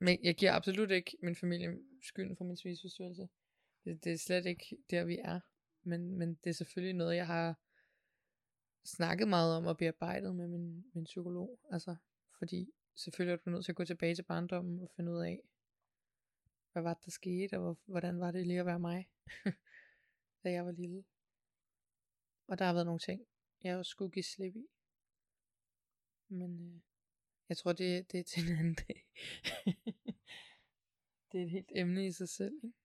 [0.00, 3.28] men jeg giver absolut ikke min familie skylden for min spiseforstyrrelse.
[3.84, 5.40] Det, det er slet ikke der, vi er.
[5.82, 7.58] Men, men det er selvfølgelig noget, jeg har
[8.84, 11.58] snakket meget om og bearbejdet med min, min psykolog.
[11.70, 11.96] Altså,
[12.38, 15.40] fordi selvfølgelig er du nødt til at gå tilbage til barndommen og finde ud af,
[16.72, 19.08] hvad var det, der skete, og hvordan var det lige at være mig,
[20.44, 21.04] da jeg var lille.
[22.46, 23.26] Og der har været nogle ting,
[23.66, 24.66] jeg også skulle give slip i.
[26.28, 26.80] Men øh,
[27.48, 29.06] jeg tror, det, det er til en anden dag.
[31.32, 32.78] det er et helt emne i sig selv, ikke?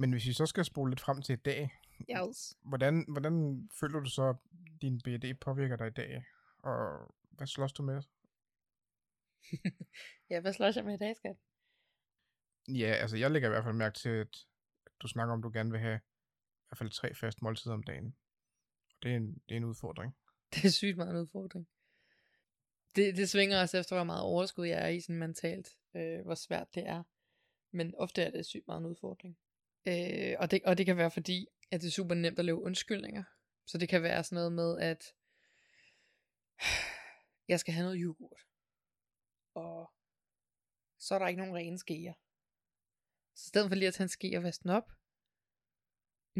[0.00, 1.70] Men hvis vi så skal spole lidt frem til i dag,
[2.10, 2.56] yes.
[2.60, 4.36] hvordan, hvordan føler du så, at
[4.82, 6.24] din BD påvirker dig i dag?
[6.58, 8.02] Og hvad slås du med?
[10.30, 11.36] ja, hvad slås jeg med i dag, skat?
[12.68, 14.46] Ja, altså jeg lægger i hvert fald mærke til, at
[15.00, 16.00] du snakker om, at du gerne vil have
[16.68, 18.16] i hvert fald tre faste måltider om dagen.
[19.02, 20.16] Det er en, det er en udfordring.
[20.54, 21.68] Det er sygt meget en udfordring.
[22.96, 26.34] Det, det svinger også efter, hvor meget overskud jeg er i sådan mentalt, øh, hvor
[26.34, 27.02] svært det er.
[27.70, 29.38] Men ofte er det sygt meget en udfordring.
[29.86, 32.62] Øh, og, det, og det kan være fordi, at det er super nemt at lave
[32.62, 33.24] undskyldninger.
[33.66, 35.04] Så det kan være sådan noget med, at
[37.48, 38.40] jeg skal have noget yoghurt.
[39.54, 39.90] Og
[40.98, 42.12] så er der ikke nogen rene skeer.
[43.34, 44.90] Så i stedet for lige at tage en ske og vaske den op,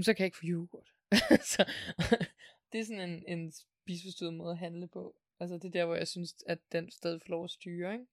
[0.03, 0.89] så kan jeg ikke få yoghurt.
[1.53, 1.73] så
[2.73, 5.17] det er sådan en, en spiseforstyrret måde at handle på.
[5.41, 8.07] Altså det er der, hvor jeg synes, at den stadig får lov at styre, ikke?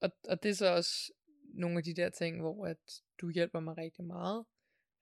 [0.00, 1.12] Og, og det er så også
[1.44, 4.46] nogle af de der ting, hvor at du hjælper mig rigtig meget.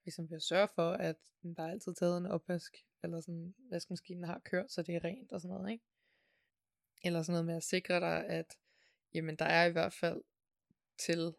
[0.05, 1.17] Ligesom ved at sørge for, at
[1.57, 5.33] der er altid taget en opvask, eller sådan, vaskemaskinen har kørt, så det er rent
[5.33, 5.85] og sådan noget, ikke?
[7.05, 8.57] Eller sådan noget med at sikre dig, at
[9.15, 10.23] jamen, der er i hvert fald
[10.99, 11.35] til,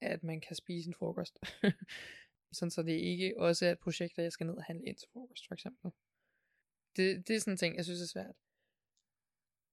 [0.00, 1.38] at man kan spise en frokost.
[2.54, 4.96] sådan så det ikke også er et projekt, at jeg skal ned og handle ind
[4.96, 5.90] til frokost, for eksempel.
[6.96, 8.36] Det, det er sådan en ting, jeg synes er svært.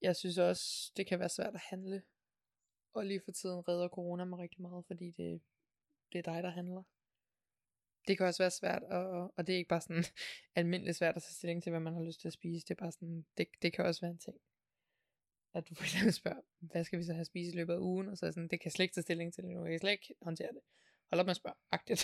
[0.01, 2.03] Jeg synes også, det kan være svært at handle.
[2.93, 5.41] Og lige for tiden redder corona mig rigtig meget, fordi det,
[6.11, 6.83] det er dig, der handler.
[8.07, 10.03] Det kan også være svært, og, og det er ikke bare sådan
[10.59, 12.65] almindeligt svært at tage stilling til, hvad man har lyst til at spise.
[12.67, 14.37] Det er bare sådan, det, det kan også være en ting.
[15.53, 18.09] At du for eksempel spørger, hvad skal vi så have spist i løbet af ugen?
[18.09, 19.65] Og så er sådan, det kan jeg slet ikke tage stilling til nu.
[19.65, 20.61] Jeg kan slet ikke håndtere det.
[21.11, 22.03] Hold op med at spørge, agtigt.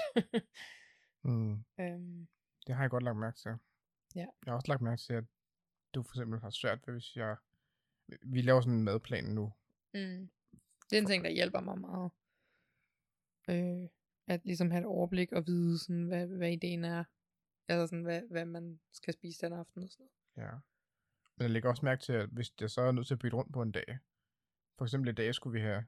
[1.24, 1.54] mm.
[1.84, 2.28] øhm.
[2.68, 3.52] Det har jeg godt lagt mærke til.
[4.16, 4.28] Ja.
[4.46, 5.24] Jeg har også lagt mærke til, at
[5.94, 7.38] du for eksempel har svært ved, hvis jeg...
[8.22, 9.54] Vi laver sådan en madplan nu.
[9.94, 10.30] Mm.
[10.90, 12.12] Det er en ting, der hjælper mig meget.
[13.50, 13.90] Øh,
[14.28, 17.04] at ligesom have et overblik og vide, sådan, hvad, hvad ideen er.
[17.68, 20.48] Altså sådan, hvad, hvad man skal spise den aften og sådan noget.
[20.48, 20.56] Ja.
[21.36, 23.38] Men jeg lægger også mærke til, at hvis jeg så er nødt til at bytte
[23.38, 24.00] rundt på en dag,
[24.78, 25.86] for eksempel i dag skulle vi have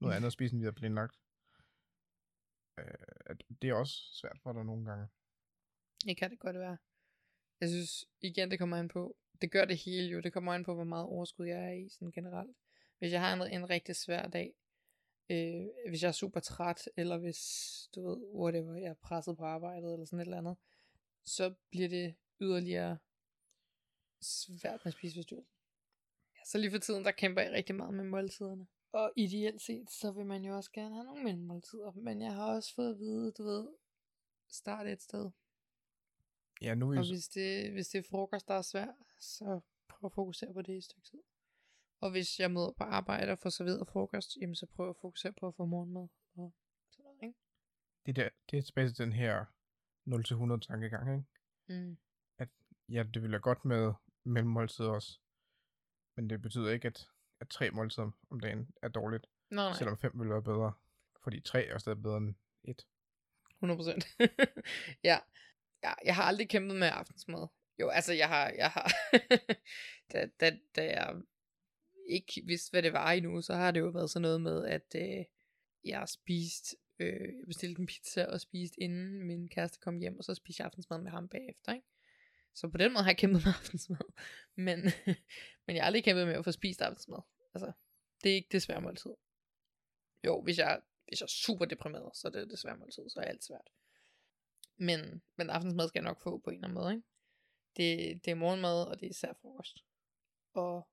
[0.00, 1.20] noget andet at spise, end vi havde planlagt.
[2.80, 5.08] Øh, det er også svært for dig nogle gange.
[6.04, 6.78] Det kan det godt være.
[7.60, 10.64] Jeg synes, igen, det kommer an på, det gør det hele jo, det kommer an
[10.64, 12.56] på, hvor meget overskud jeg er i, sådan generelt.
[12.98, 14.54] Hvis jeg har en, en rigtig svær dag,
[15.30, 17.40] øh, hvis jeg er super træt, eller hvis,
[17.94, 20.56] du ved, whatever, jeg er presset på arbejdet, eller sådan et eller andet,
[21.24, 22.98] så bliver det yderligere
[24.20, 25.52] svært med spiseforstyrrelse.
[26.36, 28.66] Ja, så lige for tiden, der kæmper jeg rigtig meget med måltiderne.
[28.92, 31.92] Og ideelt set, så vil man jo også gerne have nogle mellemmåltider.
[31.92, 33.68] Men jeg har også fået at vide, du ved,
[34.48, 35.30] start et sted.
[36.62, 40.06] Ja, nu er Og hvis det, hvis det er frokost, der er svært, så prøv
[40.06, 41.18] at fokusere på det i et stykke tid.
[42.00, 45.32] Og hvis jeg møder på arbejde og får serveret frokost, jamen så prøv at fokusere
[45.32, 46.52] på at få morgenmad og
[46.90, 47.38] sådan noget, ikke?
[48.06, 49.44] Det, der, det er tilbage til den her
[50.06, 51.84] 0-100 tankegang, ikke?
[51.84, 51.96] Mm.
[52.38, 52.48] At
[52.88, 53.92] ja, det vil være godt med
[54.24, 55.18] mellemmåltider også.
[56.16, 57.08] Men det betyder ikke, at,
[57.40, 59.26] at tre måltider om dagen er dårligt.
[59.50, 59.78] Nej, nej.
[59.78, 60.72] Selvom fem vil være bedre.
[61.22, 62.34] Fordi tre er stadig bedre end
[62.64, 62.86] et.
[63.64, 63.66] 100%
[65.04, 65.18] ja.
[65.82, 65.92] ja.
[66.04, 67.46] Jeg har aldrig kæmpet med aftensmad.
[67.80, 68.92] Jo, altså jeg har, jeg har
[70.12, 71.22] da, da, da jeg
[72.06, 74.94] ikke vidste, hvad det var endnu, så har det jo været sådan noget med, at
[74.96, 75.24] øh,
[75.84, 80.18] jeg har spist, øh, jeg bestilte en pizza og spist inden min kæreste kom hjem,
[80.18, 81.86] og så spiste jeg aftensmad med ham bagefter, ikke?
[82.54, 84.12] Så på den måde har jeg kæmpet med aftensmad.
[84.54, 84.78] Men,
[85.66, 87.18] men jeg har aldrig kæmpet med at få spist aftensmad.
[87.54, 87.72] Altså,
[88.22, 89.14] det er ikke det svære måltid.
[90.24, 93.20] Jo, hvis jeg, hvis jeg er super deprimeret, så er det det svære måltid, så
[93.20, 93.70] er alt svært.
[94.76, 97.06] Men, men aftensmad skal jeg nok få på en eller anden måde, ikke?
[97.76, 99.84] Det, det er morgenmad, og det er især frokost.
[100.52, 100.88] Og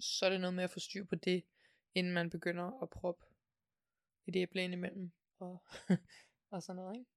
[0.00, 1.44] så er det noget med at få styr på det,
[1.94, 3.24] inden man begynder at proppe
[4.26, 5.62] et æble ind imellem, og,
[6.50, 7.10] og sådan noget, ikke?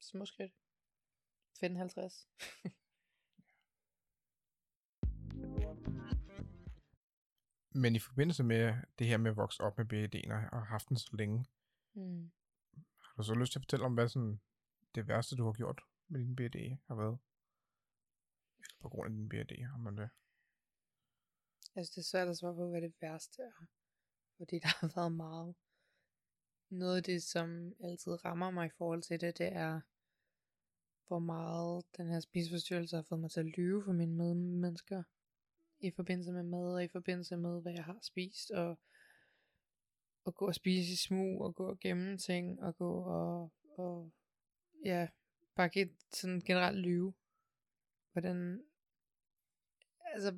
[0.00, 0.52] Småskridt.
[1.60, 2.28] 55.
[7.80, 10.96] Men i forbindelse med det her med at vokse op med BED'en og haft den
[10.96, 11.46] så længe,
[11.94, 12.30] Mm.
[13.00, 14.40] har du så lyst til at fortælle om, hvad sådan
[14.94, 17.18] det værste, du har gjort med din BED har været?
[18.58, 20.08] Eller på grund af din BED, har man det?
[21.74, 23.66] Altså, det er svært at svare på, hvad det værste er.
[24.36, 25.54] Fordi der har været meget.
[26.68, 29.80] Noget af det, som altid rammer mig i forhold til det, det er,
[31.06, 35.02] hvor meget den her spiseforstyrrelse har fået mig til at lyve for mine medmennesker.
[35.80, 38.78] I forbindelse med mad, og i forbindelse med, hvad jeg har spist, og,
[40.24, 44.12] og gå og spise i smug, og gå og gemme ting, og gå og, og
[44.84, 45.08] ja,
[45.56, 47.14] bare get, sådan generelt lyve.
[48.12, 48.62] Hvordan,
[50.00, 50.36] altså,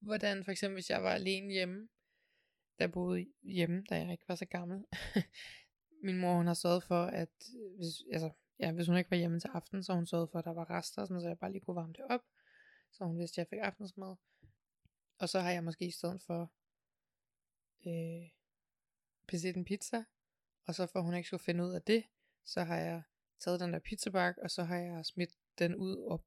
[0.00, 1.88] hvordan for eksempel, hvis jeg var alene hjemme,
[2.78, 4.84] da jeg boede hjemme, da jeg ikke var så gammel.
[6.04, 7.30] Min mor, hun har sørget for, at
[7.76, 10.44] hvis, altså, ja, hvis hun ikke var hjemme til aften, så hun sørget for, at
[10.44, 12.20] der var rester, sådan, så jeg bare lige kunne varme det op.
[12.92, 14.16] Så hun vidste, at jeg fik aftensmad.
[15.20, 16.52] Og så har jeg måske i stedet for
[17.86, 18.28] øh,
[19.26, 20.04] bestilt en pizza,
[20.66, 22.04] og så for hun ikke skulle finde ud af det,
[22.44, 23.02] så har jeg
[23.40, 26.24] taget den der pizzabak, og så har jeg smidt den ud op.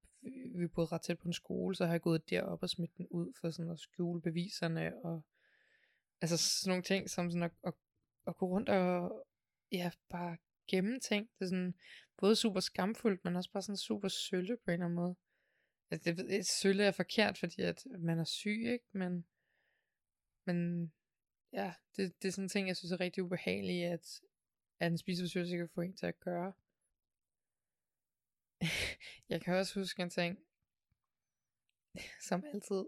[0.55, 3.07] Vi boede ret tæt på en skole, så har jeg gået derop og smidt den
[3.07, 5.21] ud for sådan at skjule beviserne, og
[6.21, 7.73] altså sådan nogle ting, som sådan at, at,
[8.27, 9.25] at gå rundt og
[9.71, 10.37] ja, bare
[10.67, 11.29] gemme ting.
[11.39, 11.75] Det er sådan
[12.17, 15.15] både super skamfuldt, men også bare sådan super sølle på en eller anden måde.
[15.93, 18.85] Altså, det, det, sølle er forkert, fordi at man er syg, ikke?
[18.91, 19.25] Men,
[20.45, 20.87] men
[21.51, 24.21] ja, det, det er sådan en ting, jeg synes er rigtig ubehageligt, at,
[24.79, 26.53] at en spiseforstyrrelse kan få en til at gøre.
[29.29, 30.39] jeg kan også huske en ting,
[32.29, 32.85] som altid.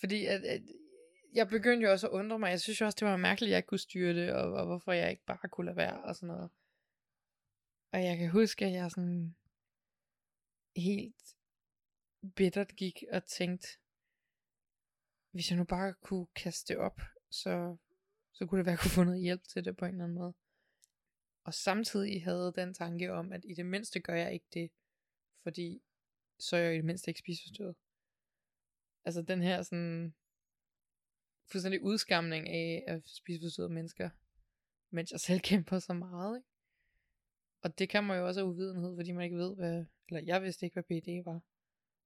[0.00, 0.62] Fordi at, at
[1.32, 2.50] jeg begyndte jo også at undre mig.
[2.50, 4.66] Jeg synes jo også, det var mærkeligt, at jeg ikke kunne styre det, og, og
[4.66, 6.50] hvorfor jeg ikke bare kunne lade være, og sådan noget.
[7.92, 9.36] Og jeg kan huske, at jeg sådan
[10.76, 11.36] helt
[12.30, 13.68] bittert gik og tænkte,
[15.30, 17.00] hvis jeg nu bare kunne kaste det op,
[17.30, 17.76] så,
[18.32, 20.04] så kunne det være, at jeg kunne få noget hjælp til det på en eller
[20.04, 20.34] anden måde.
[21.44, 24.70] Og samtidig havde den tanke om, at i det mindste gør jeg ikke det,
[25.42, 25.82] fordi
[26.38, 27.76] så er jeg i det mindste ikke spiseforstyrret.
[29.04, 30.14] Altså den her sådan
[31.50, 34.10] fuldstændig udskamning af at spiseforstyrrede mennesker,
[34.90, 36.38] mens jeg selv kæmper så meget.
[36.38, 36.48] Ikke?
[37.62, 40.42] Og det kan man jo også af uvidenhed, fordi man ikke ved, hvad, eller jeg
[40.42, 41.40] vidste ikke, hvad PD var.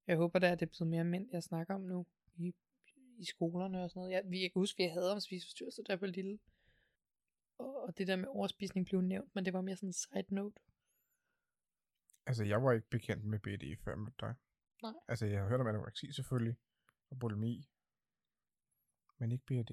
[0.06, 2.54] Jeg håber da, at det er blevet mere mænd, jeg snakker om nu i,
[3.18, 4.12] i skolerne og sådan noget.
[4.12, 6.38] Jeg, vi, jeg kan huske, at jeg havde om spiseforstyrrelse, da jeg var lille.
[7.58, 10.34] Og, og det der med overspisning blev nævnt, men det var mere sådan en side
[10.34, 10.60] note.
[12.26, 14.34] Altså, jeg var ikke bekendt med BD før jeg mødte dig.
[14.82, 14.92] Nej.
[15.08, 16.56] Altså, jeg har hørt om anoreksi selvfølgelig,
[17.10, 17.68] og bulimi,
[19.18, 19.70] men ikke BD.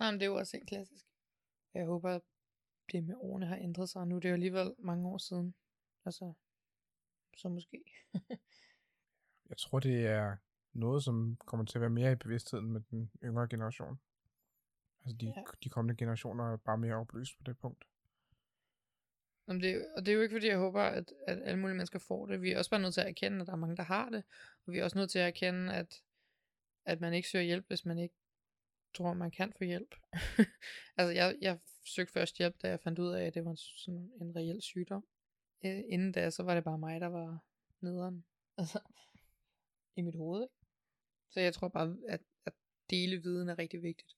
[0.00, 1.04] Nej, men det er jo også helt klassisk.
[1.74, 2.22] Jeg håber, at
[2.92, 4.06] det med årene har ændret sig.
[4.06, 5.54] Nu er det jo alligevel mange år siden.
[6.04, 6.32] Altså,
[7.36, 7.84] så måske.
[9.48, 10.36] Jeg tror, det er
[10.72, 14.00] noget, som kommer til at være mere i bevidstheden med den yngre generation.
[15.04, 15.42] Altså, de, Ja.
[15.64, 17.84] de kommende generationer er bare mere oplyst på det punkt.
[19.48, 21.98] Jamen det, og det er jo ikke fordi, jeg håber, at, at alle mulige mennesker
[21.98, 22.42] får det.
[22.42, 24.24] Vi er også bare nødt til at erkende, at der er mange, der har det.
[24.66, 26.02] Og vi er også nødt til at erkende, at,
[26.84, 28.14] at man ikke søger hjælp, hvis man ikke
[28.94, 29.94] tror, man kan få hjælp.
[30.96, 33.56] altså, jeg, jeg søgte først hjælp, da jeg fandt ud af, at det var en,
[33.56, 35.06] sådan en reel sygdom.
[35.64, 37.38] Øh, inden da, så var det bare mig, der var
[37.80, 38.24] nederen.
[38.58, 38.80] Altså,
[39.96, 40.42] i mit hoved.
[40.42, 40.54] Ikke?
[41.30, 42.52] Så jeg tror bare, at, at
[42.90, 44.16] dele viden er rigtig vigtigt.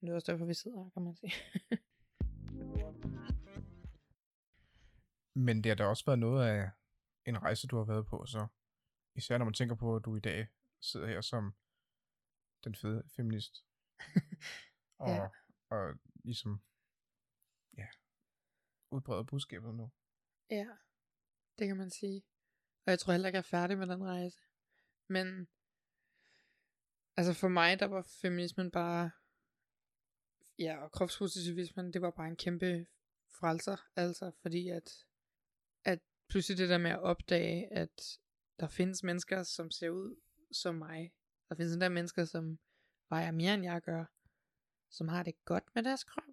[0.00, 1.32] Men det er også derfor, vi sidder her, kan man sige.
[5.46, 6.70] Men det har da også været noget af
[7.26, 8.46] en rejse, du har været på, så
[9.14, 10.48] især når man tænker på, at du i dag
[10.80, 11.54] sidder her som
[12.64, 13.64] den fede feminist.
[15.04, 15.28] og, Ja.
[15.70, 15.94] og
[16.24, 16.62] ligesom,
[17.76, 17.88] ja,
[18.90, 19.90] udbreder budskabet nu.
[20.50, 20.66] Ja,
[21.58, 22.22] det kan man sige.
[22.86, 24.38] Og jeg tror heller ikke, jeg er færdig med den rejse.
[25.08, 25.48] Men,
[27.16, 29.10] altså for mig, der var feminismen bare,
[30.58, 32.86] ja, og kropspositivismen, det var bare en kæmpe
[33.38, 33.76] frelser.
[33.96, 35.06] Altså, fordi at,
[35.84, 38.18] at pludselig det der med at opdage, at
[38.60, 40.16] der findes mennesker, som ser ud
[40.52, 41.12] som mig.
[41.48, 42.58] Der findes endda mennesker, som
[43.08, 44.04] vejer mere, end jeg gør.
[44.90, 46.24] Som har det godt med deres krop.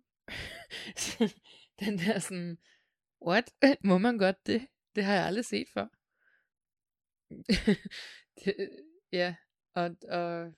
[1.79, 2.57] Den der sådan,
[3.27, 3.53] what?
[3.89, 4.67] Må man godt det?
[4.95, 5.87] Det har jeg aldrig set før.
[8.45, 8.69] det,
[9.11, 9.35] ja,
[9.73, 10.53] og, og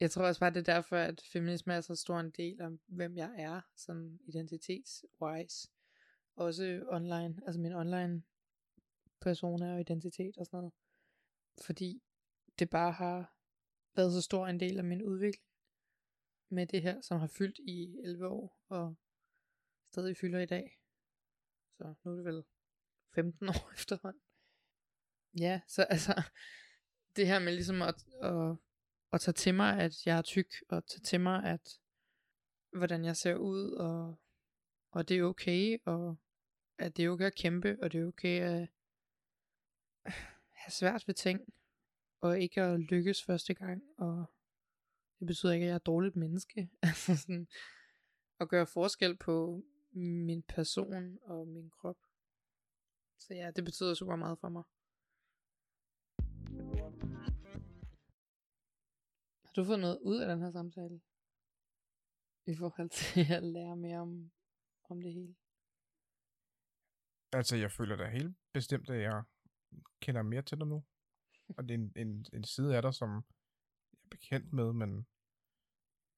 [0.00, 2.68] jeg tror også bare, det er derfor, at feminisme er så stor en del af,
[2.86, 5.68] hvem jeg er, sådan identitetswise.
[6.36, 8.22] Også online, altså min online
[9.20, 10.72] persona og identitet og sådan noget.
[11.64, 12.02] Fordi
[12.58, 13.34] det bare har
[13.96, 15.46] været så stor en del af min udvikling
[16.48, 18.96] med det her, som har fyldt i 11 år, og
[19.92, 20.78] stadig fylder i dag.
[21.76, 22.44] Så nu er det vel
[23.14, 24.22] 15 år efterhånden.
[25.40, 26.22] Ja, så altså,
[27.16, 28.56] det her med ligesom at, at
[29.12, 31.78] at tage til mig, at jeg er tyk, og tage til mig, at
[32.76, 34.20] hvordan jeg ser ud, og,
[34.90, 36.16] og det er okay, og
[36.78, 38.68] at det er okay at kæmpe, og det er okay at
[40.50, 41.40] have svært ved ting,
[42.20, 44.32] og ikke at lykkes første gang, og
[45.18, 46.70] det betyder ikke, at jeg er et dårligt menneske.
[46.82, 47.48] altså sådan,
[48.40, 51.96] at gøre forskel på min person og min krop.
[53.18, 54.64] Så ja, det betyder super meget for mig.
[59.44, 61.00] Har du fået noget ud af den her samtale?
[62.46, 64.30] I forhold til at lære mere om,
[64.90, 65.34] om det hele?
[67.32, 69.22] Altså, jeg føler da helt bestemt, at jeg
[70.00, 70.84] kender mere til dig nu.
[71.56, 74.90] Og det er en, en, en side af dig, som jeg er bekendt med, men,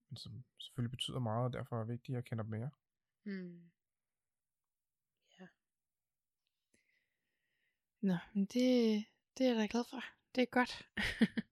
[0.09, 2.71] men som selvfølgelig betyder meget, og derfor er det vigtigt, at jeg kender mere.
[3.25, 3.71] Hmm.
[5.41, 5.47] Ja.
[8.01, 9.05] Nå, men det,
[9.39, 10.05] det er jeg da glad for.
[10.35, 10.89] Det er godt.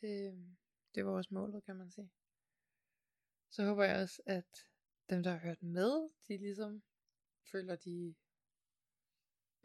[0.00, 0.34] det,
[0.94, 2.10] det var også målet, kan man sige.
[3.50, 4.66] Så håber jeg også, at
[5.10, 6.82] dem, der har hørt med, de ligesom
[7.52, 8.14] føler, de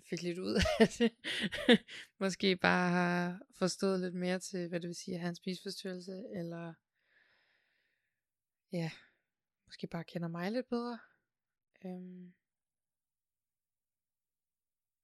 [0.09, 1.15] fik lidt ud af det.
[2.19, 6.25] Måske bare har forstået lidt mere til, hvad det vil sige at have en spiseforstyrrelse,
[6.35, 6.73] eller
[8.71, 8.91] ja,
[9.67, 10.99] måske bare kender mig lidt bedre.
[11.85, 12.33] Øhm,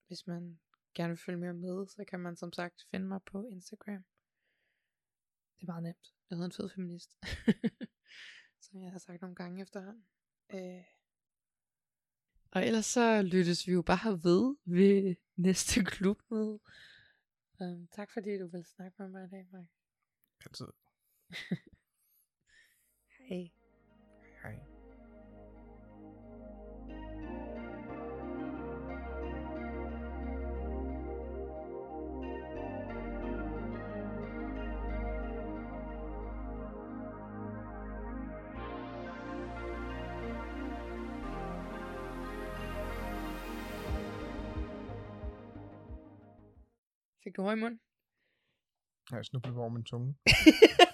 [0.07, 0.59] hvis man
[0.93, 4.05] gerne vil følge mere med, så kan man som sagt finde mig på Instagram.
[5.55, 6.13] Det er meget nemt.
[6.29, 7.17] Jeg hedder en fed feminist.
[8.65, 10.05] som jeg har sagt nogle gange efterhånden.
[10.53, 10.83] Øh.
[12.51, 16.59] Og ellers så lyttes vi jo bare ved ved næste klubmøde.
[17.59, 19.67] Um, tak fordi du vil snakke med mig i dag, Mark.
[20.45, 20.67] Altid.
[23.17, 23.27] Hej.
[23.29, 23.62] Hej.
[47.33, 47.79] Fik du hår i munden?
[49.11, 50.15] Jeg snublet over min tunge.